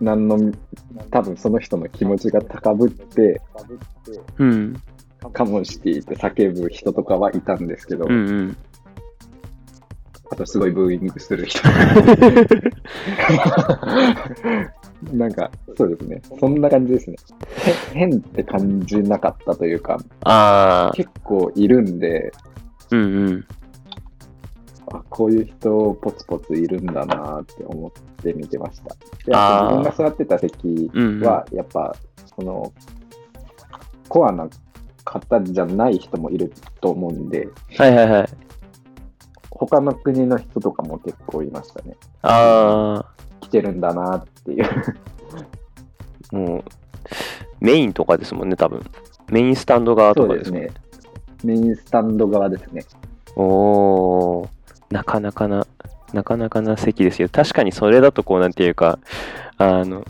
[0.00, 0.52] 何の、
[1.10, 3.40] 多分その人の気持ちが高ぶって、
[4.38, 4.74] うん。
[5.32, 8.56] カモンシティって叫ぶ人とかはいたんですけど、うんうん。
[10.30, 11.60] あとすごいブーイングする人。
[15.12, 16.22] なんか、そうですね。
[16.38, 17.16] そんな感じですね。
[17.64, 22.32] へ変って感じなかったというか、あー、結構いるんで、
[22.90, 23.46] うんうん。
[24.92, 27.92] あこういう人ポツポツいるんだなって思っ
[28.22, 28.94] て見てました。
[29.24, 30.90] で、あ自分が座ってた席
[31.22, 31.94] は、やっぱ、
[32.36, 32.72] その、
[34.08, 34.48] コアな
[35.04, 38.28] 方じゃない人もいると思うんで、はいはいはい。
[39.50, 41.96] 他の国の人とかも結構いましたね。
[42.22, 43.04] あ
[43.40, 44.64] 来てるんだなっていう。
[46.32, 46.64] ー、もう、
[47.60, 48.82] メインとかですもんね、多分。
[49.28, 50.80] メインスタンド側そとかですもんうですね。
[51.44, 52.84] メインスタンド側ですね。
[53.36, 54.48] おー、
[54.90, 55.66] なかなかな、
[56.12, 57.28] なかなかな席ですよ。
[57.30, 58.98] 確かにそれだとこうなんていうか、
[59.56, 60.04] あの、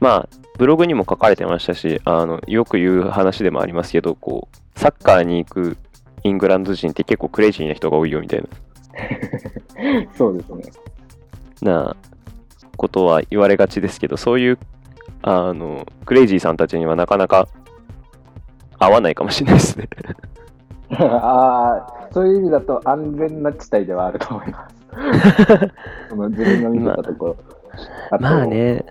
[0.00, 0.28] まあ、
[0.58, 5.76] ブログにも書かれてましたし、あの、よく言う話でもありますけど、こう、サッカーに行く
[6.24, 8.44] イングランド人って結構クレイジーな人が多いよみたい
[10.16, 10.62] そうですね。
[11.62, 11.96] な、な
[12.78, 14.58] ことは言われがちですけど、そういう、
[15.20, 17.48] あの、クレイジーさんたちにはなかなか
[18.78, 19.88] 合わないかもしれないですね。
[20.96, 24.76] ああ、そういう意味だと安全な地帯ではあると思います。
[26.08, 27.36] その自分が見てたところ。
[28.10, 28.46] あとまあ。
[28.46, 28.84] ね、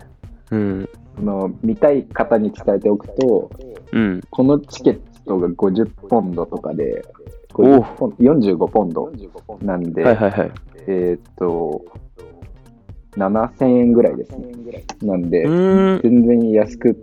[0.52, 0.90] うん。
[1.20, 3.50] の見たい方に伝えておくと、
[3.94, 4.22] うん。
[4.30, 7.04] このチケットが50ポンドとかで、
[7.56, 9.12] お50ポン45ポンド
[9.62, 10.52] なんで、はいはいはい。
[10.88, 11.84] えーっと、
[13.18, 14.84] 7000円ぐらいですね。
[15.02, 15.44] なんで。
[15.44, 16.96] 全然安く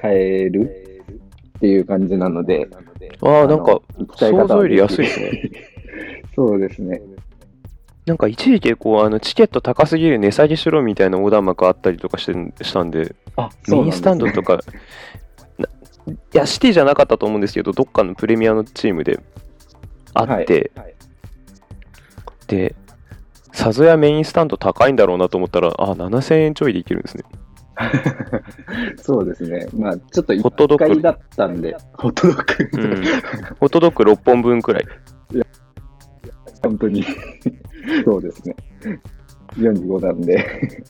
[0.00, 1.06] 買える
[1.58, 2.68] っていう感じなので、
[3.22, 3.80] ああ、なんか、
[4.16, 5.30] 想像より安いぜですね。
[5.30, 5.50] ひ
[6.34, 7.02] そうですね。
[8.06, 14.60] なんか一時期こう、あの、チケット高すぎる値下げしろみたいな横断幕あったりとかしてしたんで、あ、メインスタンドとか、
[15.58, 15.68] な
[16.08, 19.20] いや、シティじゃなかったと思うんですけど、どっかのプレミアのチームで
[20.14, 20.94] あって、はい
[22.50, 22.74] で、
[23.52, 27.24] さぞやメインスタンド高いんだろうなと思ったら、あ、7000円ちょいでいけるんですね。
[29.00, 29.66] そうですね。
[29.76, 33.04] まあ、ちょっとホットドッグ1回だったんで、ホットドッグ、うん。
[33.58, 34.86] ホットドッグ6本分くらい。
[36.62, 37.04] 本当に。
[38.04, 38.54] そうですね。
[39.56, 40.84] 45なんで。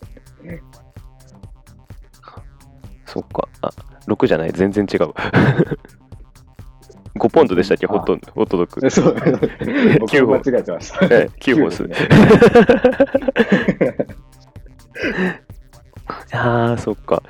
[3.06, 3.48] そっか。
[3.62, 3.70] あ、
[4.06, 4.52] 6じゃない。
[4.52, 5.12] 全然違う。
[7.16, 8.88] 5ポンドでしたっけ、ホットホットドッグ。
[8.90, 9.14] そう。
[10.00, 11.06] 僕9も本間違えてました。
[11.06, 11.96] ええ9本ですね。
[16.32, 17.22] ああ、そっか。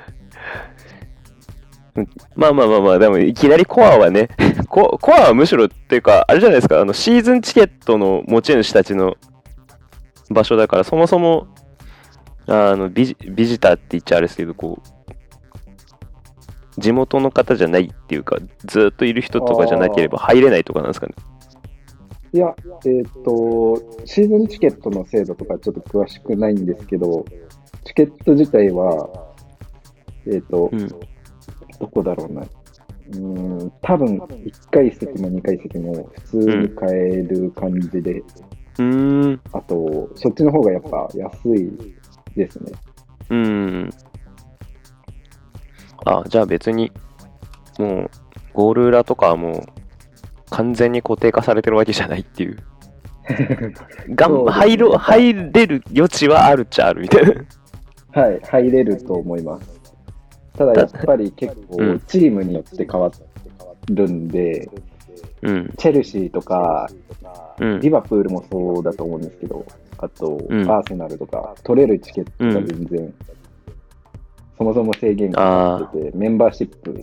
[1.95, 4.29] うんまあまあまあまあ、でもいきなりコアはね、
[4.69, 9.17] ココアはむしろっていうか、あれじゃないですか、あのシーズンチケットの持ち主たちの
[10.29, 11.47] 場所だから、そもそも
[12.47, 15.00] あのビジビジターって言っちゃあれですけど、こう、
[16.77, 21.13] 地元の方じゃないっていうか、ずっといる人とかじゃなければ入れないとかなんですかね。
[22.33, 22.55] いや、
[22.85, 27.25] えっ、と、シーズンチケットの制度とかちょっと詳しくないんですけど、
[27.83, 29.09] チケット自体は、
[30.27, 30.87] えっ、と、うん。
[30.87, 32.41] どこだろうな。
[32.41, 39.41] うーん、多分1階席も2階席も普通に買える感じで、うーん。
[39.51, 41.69] あと、そっちの方がやっぱ安い
[42.35, 42.71] ですね。
[43.29, 43.37] うー
[43.87, 43.89] ん。
[46.05, 46.91] あ、じゃあ別に、
[47.77, 48.09] もう、
[48.53, 49.81] ゴール裏とかはもう、
[50.49, 52.57] 完全に固定化されてるわけじゃないっていう。
[54.15, 58.21] がん入ろ入れる余地はあるっちゃあるみたいな。
[58.21, 59.81] はい、入れると思います。
[60.57, 63.09] ただやっぱり結構うんチームによって変わ
[63.89, 64.69] るんで、
[65.43, 65.73] うん。
[65.77, 66.89] チェルシーとか、
[67.59, 67.89] うんリ。
[67.89, 69.65] バプールもそうだと思うんですけど、
[69.97, 73.13] あと、うんアーセナルとか、取れるチケットが全然、
[74.61, 76.95] そもそも制限がかかってて、メンバーシップ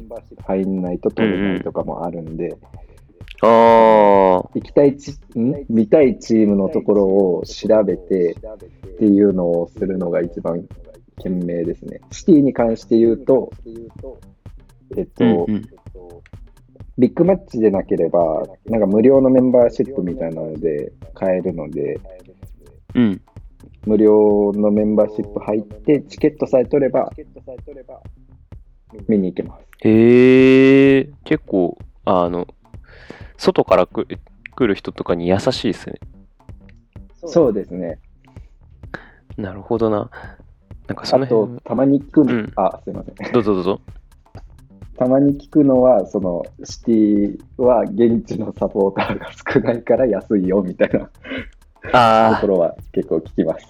[0.47, 2.57] 入んないと取れないとかもあるんで、
[3.43, 3.49] ああ。
[4.55, 5.65] 行きたいち、ん？
[5.69, 10.69] 見たいチームのところを調べてっていうのをするのが一番
[11.21, 12.01] 賢明ですね。
[12.13, 13.51] シティに関して言うと、
[14.97, 15.69] えっと、うんうん
[16.97, 21.99] ビッグマッチでなければ、なんか無料のメンバーシップみたいなので買えるので、
[22.95, 23.21] うん。
[23.87, 27.11] 無料のメンバーシップ入って、チケットさえ取れば、
[29.07, 29.67] 見に行けます。
[29.81, 32.47] へえ、結構、あの、
[33.37, 34.07] 外から来
[34.59, 36.01] る人とかに優しいですね。
[37.27, 37.99] そうですね。
[39.37, 40.11] なるほどな。
[40.89, 43.33] なんかそあの辺と、たまに聞くの、うんあ、すいません。
[43.33, 43.81] どうぞどうぞ。
[44.97, 51.09] たまに聞くのは、その、シティは現地のサポーターが少ないから安いよみたいな
[51.83, 53.67] とあころは結構聞きます。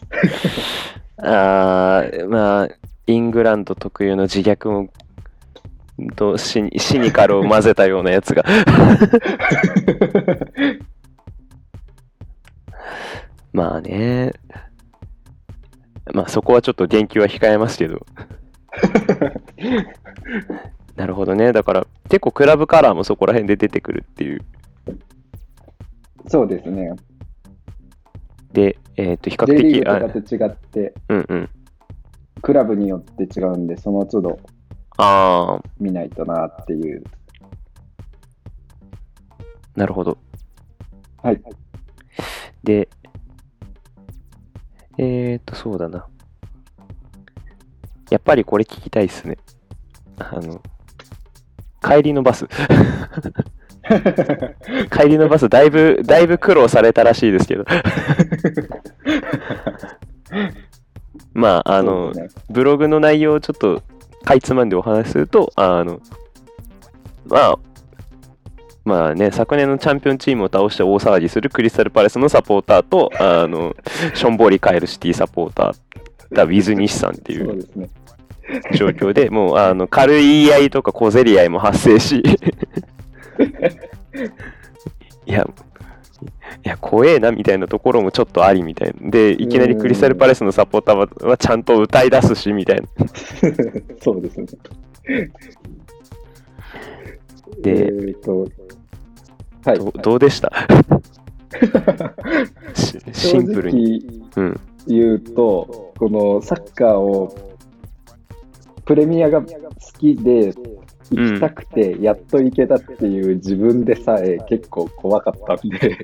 [1.18, 2.68] あ、 あーまあ、
[3.06, 4.88] イングランド特有の自虐も、
[6.14, 8.44] とシニシニカルを混ぜたようなやつが。
[13.52, 14.32] まあね。
[16.14, 18.06] まあそこはちょっと言及は控えますけど。
[20.96, 21.52] なるほどね。
[21.52, 24.40] だから結構クラブカラーもそこら辺で出てくるっていう。
[26.26, 26.94] そうですね。
[28.52, 31.50] で、えっ、と、比較 J リーグとかと違って、うんうん。
[32.40, 34.38] クラブによって違うんで、その都度
[34.96, 37.04] ああ、見ないとなっていう。
[39.76, 40.18] なるほど。
[41.22, 41.40] はい。
[42.64, 42.88] で、
[44.98, 46.06] えーと、そうだな。
[48.10, 49.38] やっぱりこれ聞きたいっすね。
[50.18, 50.60] あの、
[51.80, 52.46] 帰りのバス。
[54.90, 57.64] 帰りのバス、だいぶ、だいぶ苦労されたらしいですけど。
[61.32, 63.82] まあ、あの、ねブログの内容をちょっと
[64.24, 66.00] かいつまんでお話しすると、あの、
[67.26, 67.58] まあ、
[68.84, 73.76] まあね、昨年のチャンピオンチームを倒して大騒ぎするクリスタルパレスのサポーターと、あの、
[74.14, 77.68] ションボーリカエルシティサポーター、だウィズ西さんっていう。
[78.74, 82.22] 状況で、もう、あの、軽い言い合いとか小競り合いも発生し、
[85.26, 85.46] いや、
[86.64, 89.10] いや、怖えなみたいなところもちょっとありみたいな。
[89.10, 92.88] で、いきなりクリスタルパレスのサポーターははちゃんと歌い出すしみたいな。
[94.02, 94.46] そうですね。
[97.60, 98.46] でえーと、
[99.64, 99.78] はい。
[99.78, 100.50] どどうでした？
[102.74, 104.22] しシンプルに。
[104.86, 107.34] 言うと、このサッカーを
[108.86, 109.46] プレミアが好
[109.98, 110.54] きで
[111.10, 115.98] 行きたくて、やっと行けたっていう自分でさえ結構怖かったんで、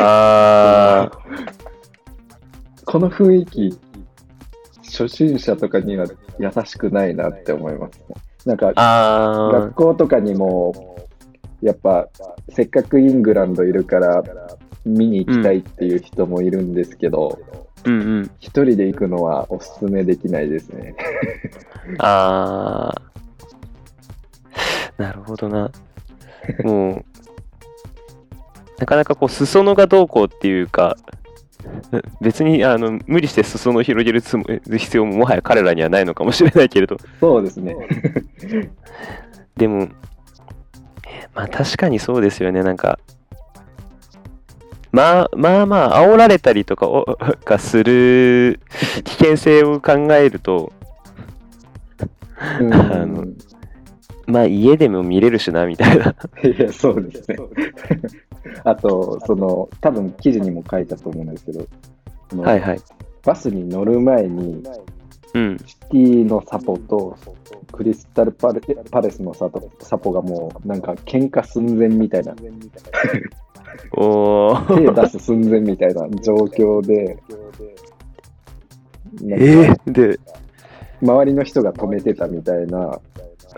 [0.00, 1.10] あ
[2.84, 3.78] この雰囲気、
[4.84, 6.06] 初心者とかには
[6.38, 8.00] 優しくないなって思います。
[8.46, 10.96] なんか学校とかにも、
[11.60, 12.08] やっぱ
[12.50, 14.22] せっかくイングランドいるから
[14.84, 18.30] 見に行きたいっていう人もいるんですけど、ー、うんうん。
[18.38, 20.94] 一人で行くのはおすすめできないですね。
[21.98, 23.15] あー、
[24.98, 25.70] なるほどな。
[26.62, 27.04] もう、
[28.78, 30.96] なかなかこう、裾野がどうこうっていうか、
[32.20, 34.44] 別にあの無理して裾野を広げるつも
[34.76, 37.76] 必要ももはや彼らにはないのかもしれないけれど、そうですね。
[39.56, 39.88] でも、
[41.34, 42.98] まあ確かにそうですよね、なんか、
[44.92, 48.60] まあまあまあ、煽られたりとかを がする
[49.04, 50.72] 危険性を考えると、
[52.60, 53.26] うんあの
[54.26, 56.14] まあ家でも見れるしな、みたいな。
[56.42, 57.36] いや、そうですね。
[58.64, 61.66] あと、その、多分記事にも書いたと思うんですけど、
[62.42, 62.80] はいはい。
[63.24, 64.62] バスに乗る前に、
[65.34, 65.58] うん。
[65.64, 67.16] シティのサポと
[67.72, 68.60] クリスタルパレ
[68.90, 72.34] パレスのサポサポがもう、なんか喧嘩寸前みたいな、
[73.92, 74.94] おー。
[74.94, 77.18] 手出す寸前みたいな状況で、
[79.28, 80.18] えー、で、
[81.02, 83.00] 周りの人が止めてたみたいな、だ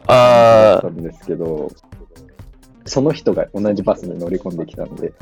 [0.06, 1.70] あったんですけど、
[2.84, 5.12] その人が同じバスに乗り込んできたんで、ー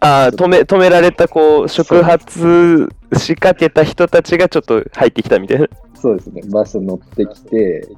[0.00, 5.66] あー止め、止められた、こう、触発しかけた人たちがちょっと入ってきたみたいな。
[5.94, 7.88] そうですね、バス乗ってきて、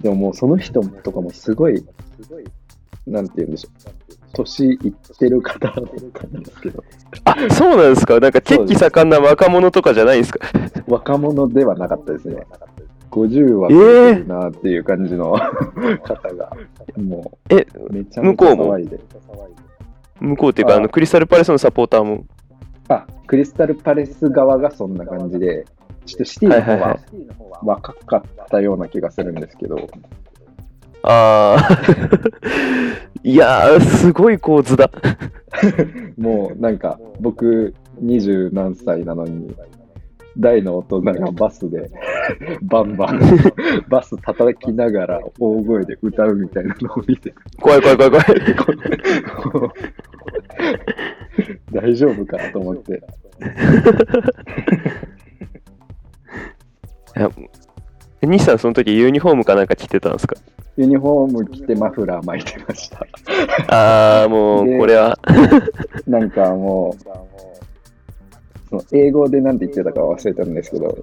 [0.00, 1.84] でももうその人とかもすごい、
[3.06, 3.92] なんて言うんでしょう、
[4.34, 5.74] 年いってる方だっ
[6.12, 6.84] たんですけど、
[7.24, 8.20] あ、そうなんですか？
[8.20, 10.46] なんか、血気盛んな若者とかじゃないんですか？
[10.86, 12.46] 若者ではなかったですね。
[13.26, 15.32] 50は超えてるなっていう感じの
[16.04, 16.50] 方が、
[16.96, 18.98] もえ、うめちゃめちゃ騒いで。
[20.20, 22.24] 向こうっていうか、あの、クリスタルパレスのサポーターも？
[22.88, 25.64] あ、クリスタルパレス側がそんな感じで、
[26.06, 26.96] ちょっとシティの方はいはいは
[27.50, 29.76] は若かったような気がするんですけど、
[31.02, 31.78] ああ。
[33.22, 34.90] いやー、すごい構図だ。
[36.16, 39.54] もうなんか僕二十何歳なのに、
[40.38, 41.90] 大の大人がバスで
[42.62, 43.20] バンバン
[43.88, 48.26] バス叩きながら大声で歌うみたいなのを見て、怖い怖い怖い怖い。
[51.72, 53.02] 大丈夫かなと思って。
[58.22, 60.34] 西さん、その時ユニフォームかなんか着てたんですか？
[60.76, 63.06] ユニフォーム着てマフラー巻いてました。
[63.68, 65.18] ああ、もう、でこれは。
[66.06, 67.04] なんかもう、
[68.92, 70.96] 英語でなんて言ってたか忘れたんですけど、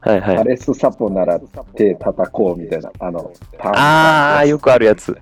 [0.00, 0.36] はいはい。
[0.36, 1.40] パレスサポなら
[1.74, 5.16] 手叩こうみたいな、あの、パンああ、よくあるやつ。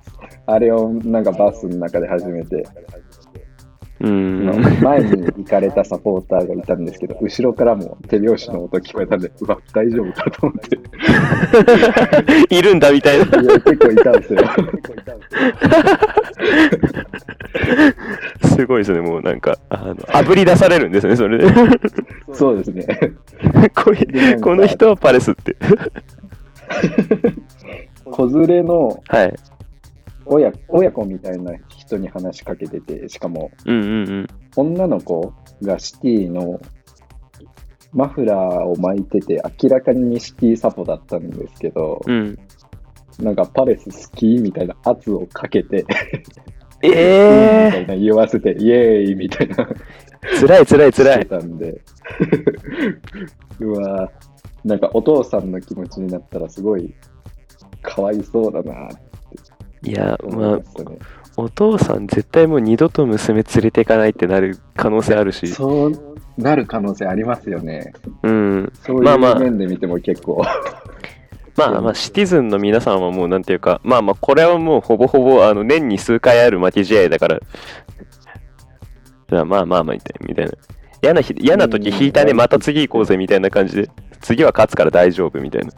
[0.47, 2.67] あれをなんかバスの中で始めて、
[4.01, 4.83] うーん。
[4.83, 10.79] 前に行かれたサポーターがいたんですけど、後ろからも手拍子の音聞こえたんで、うわ、大丈夫かと思って、
[12.57, 13.25] いるんだみたいな。
[13.25, 14.41] いや結構いたんですよ。
[18.45, 21.47] すごいですね、もうなんか、あの、炙り出されるんですね、それで。
[22.33, 22.87] そうですね。
[23.75, 25.57] こいこの人はパレスって。
[28.05, 29.35] 子連れのはい。
[30.27, 31.53] 親親子みたいな
[31.87, 33.51] 人に話しかけてて、しかも。
[34.57, 35.33] 女の子
[35.63, 36.61] がシティの
[37.93, 42.39] マフラーを巻いてて、明らかにシティサポだったんですけど、うん。
[43.21, 45.87] なんかパレス好きみたいな圧をかけて、
[46.83, 46.89] え
[47.71, 49.57] みたえいな言わせて、イエーイみたいな。
[49.57, 49.69] ー、
[50.39, 51.27] つらいつらいつらい。
[51.27, 51.81] たんで、
[53.61, 56.93] うわぁなんかお父さんの気持ちになったらすごい
[57.83, 58.89] かわいそうだなっ
[59.83, 60.61] ていや、思まあ。
[61.37, 65.49] お父さん絶対もう二度と娘連れていかないってなる可能性あるし。
[65.49, 67.93] そうなる可能性ありますよね。
[68.23, 68.73] うん。
[68.85, 70.43] そういまあまあう面で見ても結構。
[71.57, 77.41] まあまあ、シティズンの皆さんはもうなんていうか、まあまあ、これはもうほぼほぼ、あの、年に数回ある負け試合だから、
[79.31, 80.29] まあまあまあまあ、みたいな。
[80.29, 80.53] みたいな
[81.03, 85.71] 嫌な日、嫌な時引いたね、また次行こうぜ、みたいな感じで、次は勝つから大丈夫、みたいな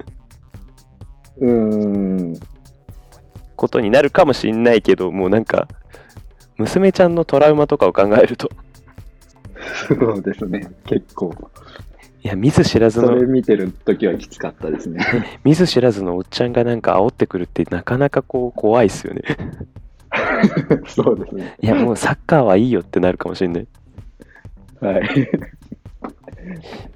[1.41, 2.35] うーん。
[3.59, 5.69] ことになるかもしんないけど、もうなんか、
[6.57, 8.49] 娘ちゃんのトラウマとかを考えると、
[9.89, 10.71] そうですね。
[10.87, 11.35] 結構。
[12.23, 15.05] いや、見ず知らずそれの、見てる時はきつかったですね。
[15.45, 19.23] 見ず知らずのおっちゃんがなんか煽ってくるってなかなかこう怖いっすよね。
[20.87, 21.57] そうですね。
[21.61, 23.67] いや、もうサッカーはいいよってなるかもしれない。
[24.81, 25.31] はい。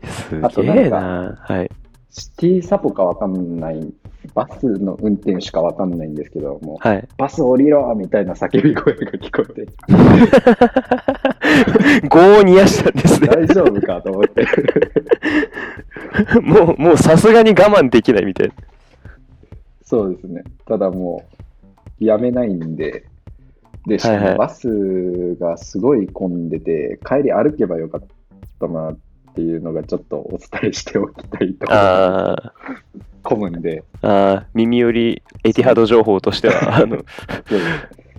[0.09, 1.39] すげえな。
[1.41, 1.71] はい。
[2.11, 3.93] シティサポかわかんない、
[4.35, 7.09] バスの運転手かわかんないんですけど、もう、はい。
[7.17, 9.69] バス降りろみたいな叫び声が聞こえて、
[12.09, 13.29] 業を煮やしたんですね。
[13.29, 14.47] 大丈夫かと思って。
[16.43, 18.55] もう、もうさすがに我慢できないみたいな。
[19.85, 20.43] そうですね。
[20.67, 21.25] ただも
[22.01, 23.07] う、やめないんで、
[23.87, 28.03] で、しかはいはいもバスがすごい混んでて、帰り歩けばよかっ
[28.61, 28.99] たなっ
[29.35, 32.37] ていうのがちょっとお伝えしておきたいところ
[33.23, 36.99] があ混むんで、ーあー、耳寄りエティハド情報としては、あの、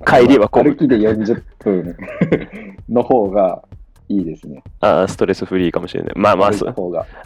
[0.06, 0.72] 帰りは混む。
[0.72, 1.95] 歩きで40分
[2.89, 3.64] の方が
[4.10, 4.64] いいですね。
[4.82, 6.14] あーストレスフリーかもしれない。
[6.16, 6.66] まあまあ、そ。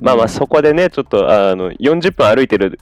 [0.02, 2.80] まあまあ、そこでね、ちょっと、あの、40分歩いてる、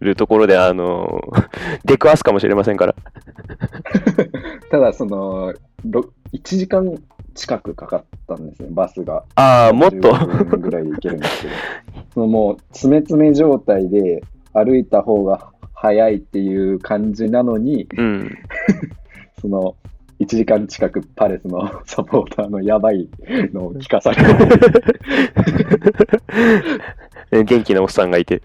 [0.00, 1.20] るところで、あの、
[1.84, 2.94] 出くわすかもしれませんから。
[4.70, 5.52] ただ、その、
[5.88, 6.94] ろ1時間
[7.34, 9.24] 近くかかったんですね、バスが。
[9.34, 11.54] ああ、もっと、15分ぐらいで行けるんですけど、
[12.14, 14.22] そのもう、詰め詰め状態で
[14.54, 18.38] 歩いた方が早いっていう感じなのに、うん。
[19.40, 19.76] その、
[20.20, 23.08] 1時間近くパレスの サポーターのやばい
[23.52, 24.16] のを聞かされ
[27.30, 28.42] て、 元気なおっさんがいて。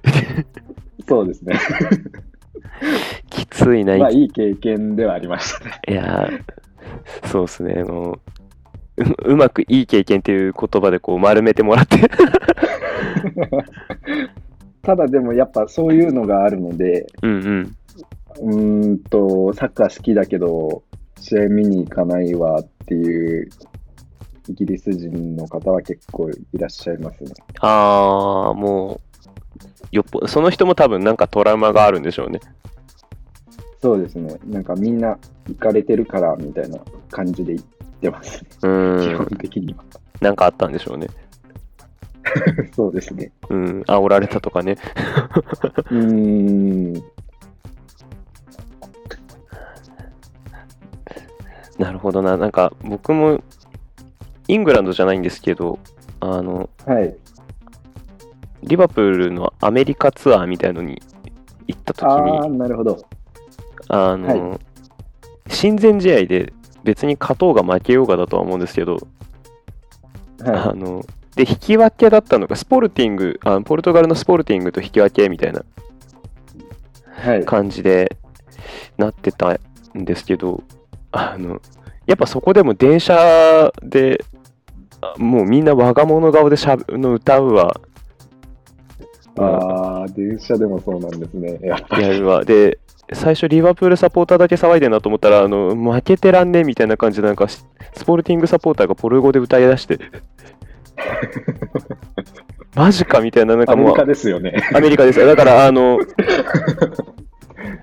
[1.07, 1.57] そうですね。
[3.29, 5.71] きついな、まあ、いい経験ではありましたね。
[5.87, 8.19] いやー、そうですね、あの、
[8.97, 11.97] ううまくいい経験っていう言葉でこう丸めてもらって。
[14.81, 17.75] ただでもやっぱそういうのがあるので、うんうん。
[18.41, 20.83] うーんと、サッカー好きだけど、
[21.19, 23.49] 試合見に行かないわっていう
[24.47, 27.31] イギリス人の方は結構いらっしゃいますね。
[27.59, 29.09] あー、もう、
[29.91, 32.39] よっぽその人も多分なんかトラウマがあるんでしょうね。
[33.81, 34.37] そうですね。
[34.45, 35.17] なんかみんな
[35.47, 36.79] 行かれてるからみたいな
[37.11, 37.65] 感じで言っ
[38.01, 38.49] てますね。
[38.57, 39.83] う基本的には。
[40.21, 41.07] なんかあったんでしょうね。
[42.75, 43.31] そうですね。
[43.49, 44.77] うん、煽られたとかね。
[45.91, 47.03] うーん。
[51.77, 52.37] なるほどな。
[52.37, 53.41] なんか僕も
[54.47, 55.79] イングランドじゃないんですけど、
[56.19, 57.15] あの、はい。
[58.63, 61.01] リバプールのアメリカツアーみたいのに
[61.67, 62.99] 行った時ああ、に、なるほど。
[63.87, 64.59] あの、
[65.47, 66.53] 親善試合で
[66.83, 68.97] 別に勝とうが負けようがだとは思うんですけど、
[70.43, 71.05] あはの、
[71.35, 75.63] で、引き分けだったのが、スポルティング、あポルトガルのスポルティングと引き分けみたいな。
[77.45, 78.15] 感じで
[78.97, 79.59] なってたん
[80.05, 80.63] ですけど、
[81.11, 81.61] あの、
[82.05, 84.23] やっぱそこでも電車で、
[85.01, 87.79] あもうみんな我が物顔でしゃべの歌うわ、
[89.37, 91.59] ああ、電車でもそうなんですね。
[91.63, 92.43] やっぱやるわ。
[92.43, 92.79] で、
[93.13, 97.65] 最初リバプールサポーターだけ騒いでんなと思ったら、あの、負けてらんねえみたいな感じで、なんか、ス
[97.95, 99.97] スポルティングサポーターがポル語で歌い出して、
[102.75, 104.53] マジかみたいな、なんかもうアメリ、カですよね。
[104.73, 105.25] アメリカです。
[105.25, 105.99] だから、 あの、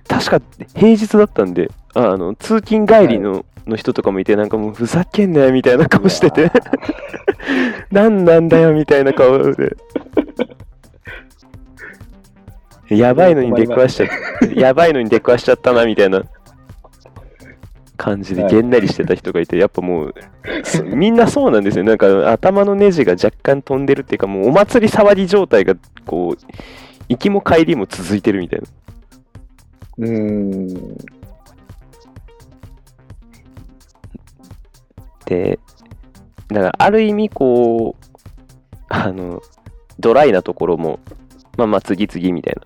[0.08, 0.40] 確か
[0.74, 6.50] 平日だったんで、あの、通勤帰りの,、の人とかもいて、なんかもう、ふざけんなよみたいな顔してて、
[7.90, 9.76] なんなんだよみたいな顔で。
[12.88, 14.08] やばいのに出くわしちゃっ
[14.40, 16.22] た、やばいのに出くわしちゃったなみたいな
[17.96, 20.14] 感じではいげんなりしてた人がいて、やっぱもう、
[20.64, 21.84] そみんなそうなんですよ。
[21.84, 25.74] なんか頭のネジが若干飛んでるっていうか、もうお祭り騒ぎ状態が、
[26.06, 26.46] こう、
[27.08, 28.66] 行きも帰りも続いてるみたいな。
[29.98, 30.96] うーん。
[35.26, 35.58] で、
[36.48, 38.06] だからある意味こう、
[38.88, 39.42] あの、
[39.98, 41.00] ドライなところも、
[41.56, 42.62] まあまあ次々みたいな。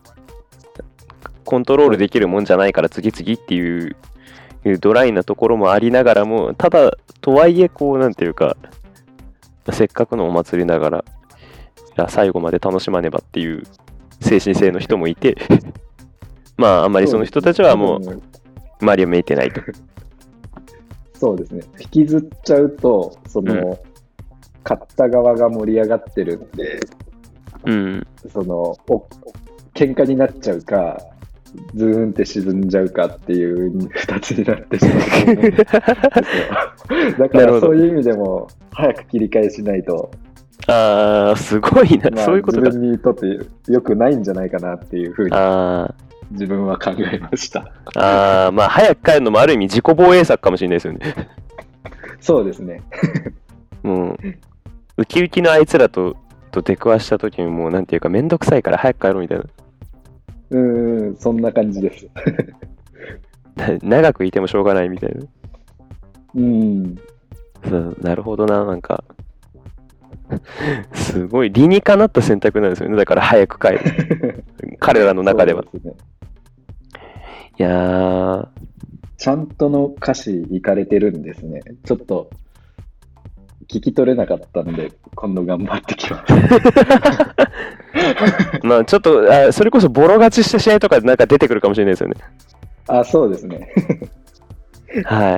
[1.44, 3.97] コントロールできるもんじゃないから次々っていう、
[4.65, 8.57] いうドライなところもありながらも、ただ、とはいえこう、なんていうか、
[9.73, 11.03] せっかくのお祭りながら、い
[11.97, 13.65] や最後まで楽しまねばっていう
[14.20, 15.37] 精神性の人もいて、
[16.57, 18.23] まああんまりその人たちはもうう。
[18.81, 19.61] 周りを向いてないと。
[21.15, 21.62] そうですね。
[21.78, 23.91] 引きずっちゃうと、その、うん
[24.62, 26.81] 買った側が盛り上がってるんで、
[27.65, 28.07] うん。
[28.32, 29.09] その、お
[29.74, 31.01] 喧嘩になっちゃうか、
[31.75, 35.67] ズーンって沈んじゃうかっていう二つになってしまうと思うんですよ。
[37.19, 40.11] だからそういう意味でも、早く切り替えしないと、
[40.67, 42.79] ああ、すごいな、まあそういうことか自。
[42.79, 43.27] 分にとって
[43.69, 45.93] 良くないんじゃないかなっていうふうにあ
[46.31, 47.73] 自分は考えました。
[47.97, 51.01] あ、ああ、まあ、早く帰るのもある意味自己防衛策かもしれないですよね。
[52.21, 52.83] そうですね。
[53.83, 54.19] もう、
[54.99, 56.17] ウキウキのあいつらと
[56.51, 59.45] と出くわした時にもう、なんていうか、めんどくさいから早く帰ろうみたいな。
[60.51, 62.09] うーん、そんな感じです。
[63.83, 65.27] 長くいてもしょうがないみたいな。
[66.35, 66.97] うん。
[67.69, 69.05] そうなるほどな、なんか。
[70.95, 72.97] すごい理にかなった選択なんですよね。
[72.97, 74.45] だから早く帰る。
[74.79, 75.65] 彼らの中では。
[75.65, 75.95] そうすね
[77.59, 78.49] いやー、
[79.19, 81.61] ちゃんとの歌詞いかれてるんですね。
[81.85, 82.31] ちょっと、
[83.71, 86.33] 聞き取れなかったんで、今度頑張ってきます。
[88.67, 92.17] まあちょっとあ、それこそボロ勝ちした試合とかでなんか出てくるかもしれないですよね。
[92.89, 93.69] あ、そうですね。
[95.05, 95.37] はい。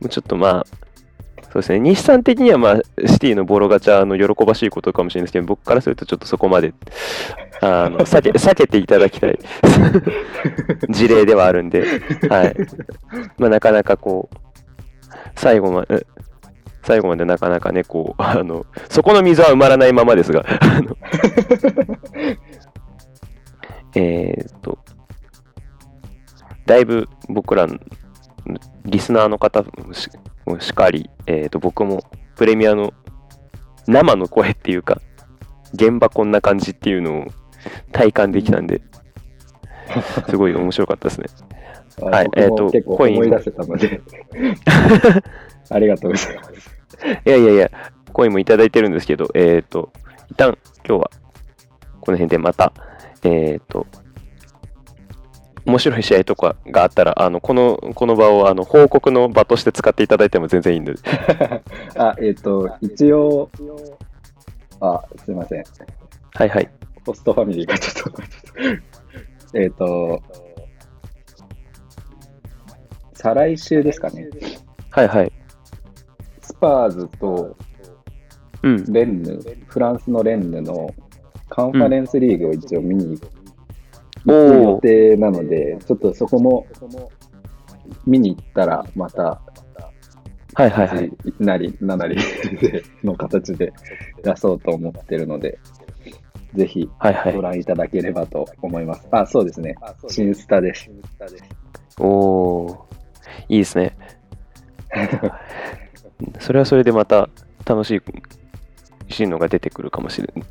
[0.00, 0.66] もうちょっとまあ、
[1.52, 6.74] そうですね、西さん的にはまあ、シティのボロガチャの喜ばしいことかもしれないですけど、僕からするとちょっとそこまで、
[7.60, 9.38] あの、避け、避けていただきたい
[10.90, 11.84] 事例ではあるんで、
[12.28, 12.56] はい。
[13.38, 14.36] まあ、なかなかこう、
[15.34, 16.06] 最後まで、
[16.88, 20.96] 最後までなかなかね、こう、 あの、そこの溝は埋まらないままですが、あの
[23.94, 24.78] えーっと、
[26.64, 27.78] だいぶ僕らの
[28.86, 30.08] リスナーの方もし
[30.46, 32.04] もしかり、えー、と僕も
[32.36, 32.94] プレミアの
[33.86, 35.02] 生の声っていうか、
[35.74, 37.26] 現場こんな感じっていうのを
[37.92, 38.80] 体感できたんで、
[40.30, 41.26] すごい面白かったですね。
[42.00, 44.00] はいえーと結構コイン思い出せたので、
[45.68, 46.77] ありがとうございます。
[47.24, 47.70] いやいやいや、
[48.12, 49.92] 声もいただいてるんですけど、えっ、と、
[50.30, 50.56] 一旦
[50.86, 51.10] 今日は
[52.00, 52.72] この辺でまた、
[53.22, 53.86] えっ、と、
[55.64, 60.94] 面白い試合とかがあったら、あのこのこの場をあの報告の場として使っていただいても全然いいんで、
[61.96, 63.50] あ、えっ、と、一応、
[64.80, 65.64] あ、すいません。
[66.34, 66.70] はいはい。
[67.04, 68.22] ホストファミリーがちょっと、
[69.58, 70.22] えっと、
[73.14, 74.28] 再来週ですかね。
[74.90, 75.32] はいはい。
[76.58, 77.56] スパーズと
[78.62, 78.92] うん。
[78.92, 80.92] レンヌ、フランスのレンヌの
[81.48, 86.66] カンファレンスリーグを一応見に行く予定なので、ちょっとそこも
[88.06, 89.40] 見に行ったら、また、
[90.54, 91.12] はいはいはい。
[91.38, 92.16] なり、ななり
[93.04, 93.72] の形で
[94.24, 95.58] 出そうと思ってるので、
[96.54, 97.34] ぜひはいはい。
[97.34, 99.06] ご覧いただければと思います。
[99.12, 99.76] あ、そうですね。
[100.08, 100.90] 新スタです。
[102.00, 102.76] おー、
[103.48, 103.96] いいですね。
[106.40, 107.28] それはそれでまた
[107.64, 108.02] 楽しい
[109.12, 110.46] シーンのが出てくるかもしれない。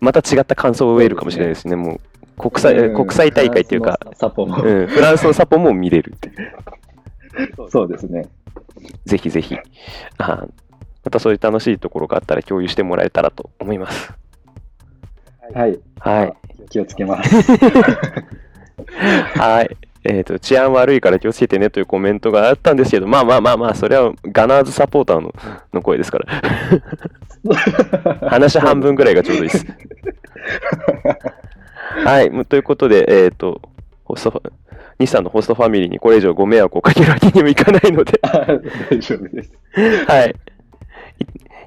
[0.00, 1.76] また違った感想を得るかもしれないですね。
[1.76, 6.30] もう国際、うん国際大会っていうか、フランスのサポも、うん、フランスのサポも見れるって。
[7.70, 8.26] そうですね。
[9.04, 9.56] ぜひぜひ、
[10.18, 10.46] あ
[11.04, 14.12] またそういう楽しいところがあったら共有してもらえたらと思います。
[15.54, 15.78] はい。
[16.00, 16.34] はい。
[16.68, 17.36] 気をつけます。
[19.38, 19.76] はい。
[20.08, 25.34] えっ、と、治安悪いから気をつけてねというコメントがあったんですけど、まあまあまあまあ、それはガナーズサポーターの
[25.72, 26.42] の声ですから。
[28.28, 29.66] 話半分ぐらいがちょうどいいです。
[32.04, 32.30] はい。
[32.46, 33.60] ということで、えっ、と、
[34.04, 34.42] ホスト
[34.98, 38.18] 西さんのホストファミリーにこれ以上ご迷惑をかけるわけにもいかないので、
[38.90, 39.52] 大丈夫です。
[40.06, 40.30] はい。
[40.30, 40.34] い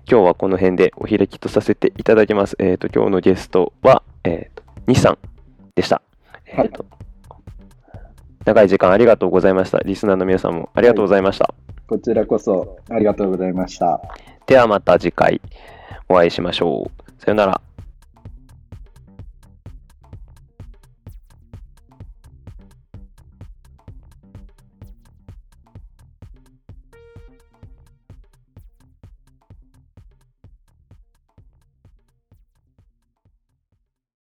[0.10, 2.56] 今日はこの辺でお開きとさせていただきます。
[2.60, 5.18] えっ、と、今日のゲストは、えっ、と、西さん
[5.76, 6.02] でした。
[6.48, 6.86] えっ、と、
[8.46, 9.80] 長い時間ありがとうございました。
[9.80, 11.54] リスナーの皆さんもありがとうございました。
[11.88, 14.00] こちらこそありがとうございました。
[14.46, 15.42] ではまた次回
[16.08, 17.12] お会いしましょう。
[17.22, 17.69] さよなら。